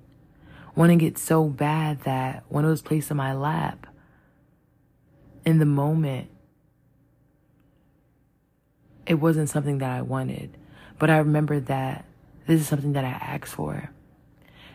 [0.74, 3.86] Wanting it so bad that when it was placed in my lap,
[5.44, 6.28] in the moment,
[9.06, 10.56] it wasn't something that I wanted.
[10.98, 12.04] But I remember that
[12.46, 13.90] this is something that I asked for.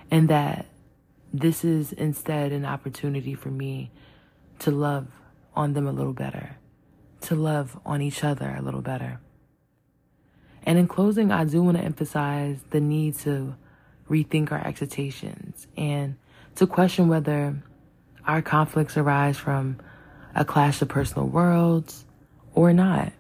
[0.10, 0.66] And that
[1.34, 3.92] this is instead an opportunity for me
[4.60, 5.08] to love
[5.56, 6.58] on them a little better,
[7.22, 9.20] to love on each other a little better.
[10.64, 13.56] And in closing, I do want to emphasize the need to
[14.10, 16.16] rethink our expectations and
[16.56, 17.62] to question whether
[18.26, 19.78] our conflicts arise from
[20.36, 22.06] a clash of personal worlds
[22.54, 23.14] or not.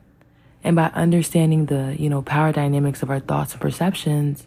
[0.64, 4.46] And by understanding the, you know, power dynamics of our thoughts and perceptions,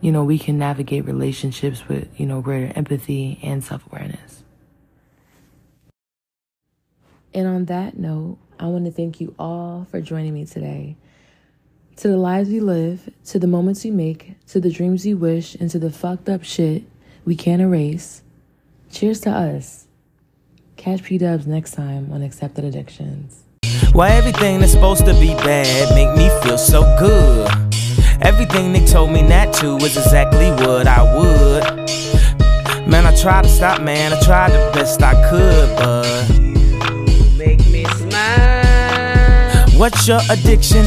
[0.00, 4.44] you know, we can navigate relationships with, you know, greater empathy and self awareness.
[7.32, 10.96] And on that note, I want to thank you all for joining me today.
[11.98, 15.56] To the lives we live, to the moments we make, to the dreams we wish,
[15.56, 16.84] and to the fucked up shit
[17.24, 18.22] we can't erase.
[18.92, 19.86] Cheers to us.
[20.76, 23.42] Catch P Dubs next time on Accepted Addictions.
[23.92, 27.50] Why everything that's supposed to be bad make me feel so good?
[28.22, 31.64] Everything they told me not to was exactly what I would.
[32.88, 36.30] Man, I tried to stop, man, I tried the best I could, but
[37.36, 39.68] Make me smile.
[39.76, 40.86] what's your addiction?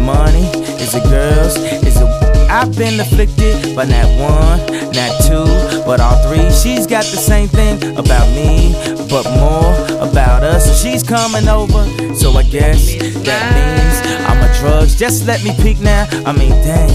[0.00, 0.46] Money?
[0.80, 1.56] Is it girls?
[1.56, 4.58] Is it I've been afflicted by not one,
[4.90, 5.46] not two,
[5.86, 8.74] but all three, she's got the same thing about me,
[9.08, 9.72] but more
[10.02, 10.66] about us.
[10.66, 11.86] So she's coming over,
[12.16, 14.96] so I guess that means I'm a drugs.
[14.98, 16.08] Just let me peek now.
[16.26, 16.90] I mean, dang,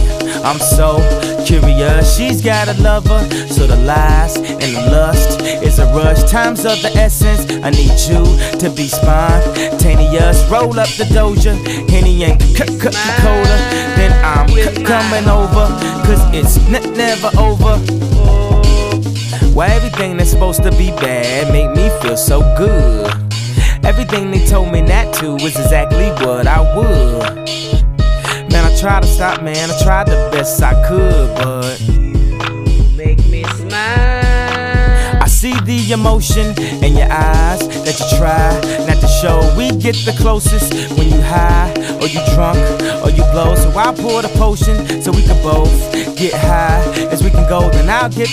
[0.46, 1.00] I'm so
[1.44, 2.16] curious.
[2.16, 3.20] She's got a lover,
[3.50, 6.24] so the lies and the lust is a rush.
[6.30, 7.52] Time's of the essence.
[7.64, 8.22] I need you
[8.60, 10.48] to be spontaneous.
[10.48, 11.56] Roll up the doja,
[11.90, 13.58] Henny and Coca-Cola.
[13.98, 14.48] Then I'm
[14.86, 15.66] coming over,
[16.06, 17.78] cause it's never over.
[19.56, 23.12] Why everything that's supposed to be bad make me feel so good?
[23.84, 27.75] Everything they told me not to was exactly what I would.
[28.86, 29.72] Tried to stop, man.
[29.72, 32.14] I tried the best I could, but you
[32.96, 35.18] Make me smile.
[35.20, 36.54] I see the emotion
[36.84, 38.54] in your eyes that you try
[38.86, 39.42] not to show.
[39.58, 42.60] We get the closest when you high, or you drunk,
[43.02, 43.56] or you blow.
[43.56, 45.74] So I pour the potion so we can both
[46.16, 47.68] get high as we can go.
[47.72, 48.30] Then I'll get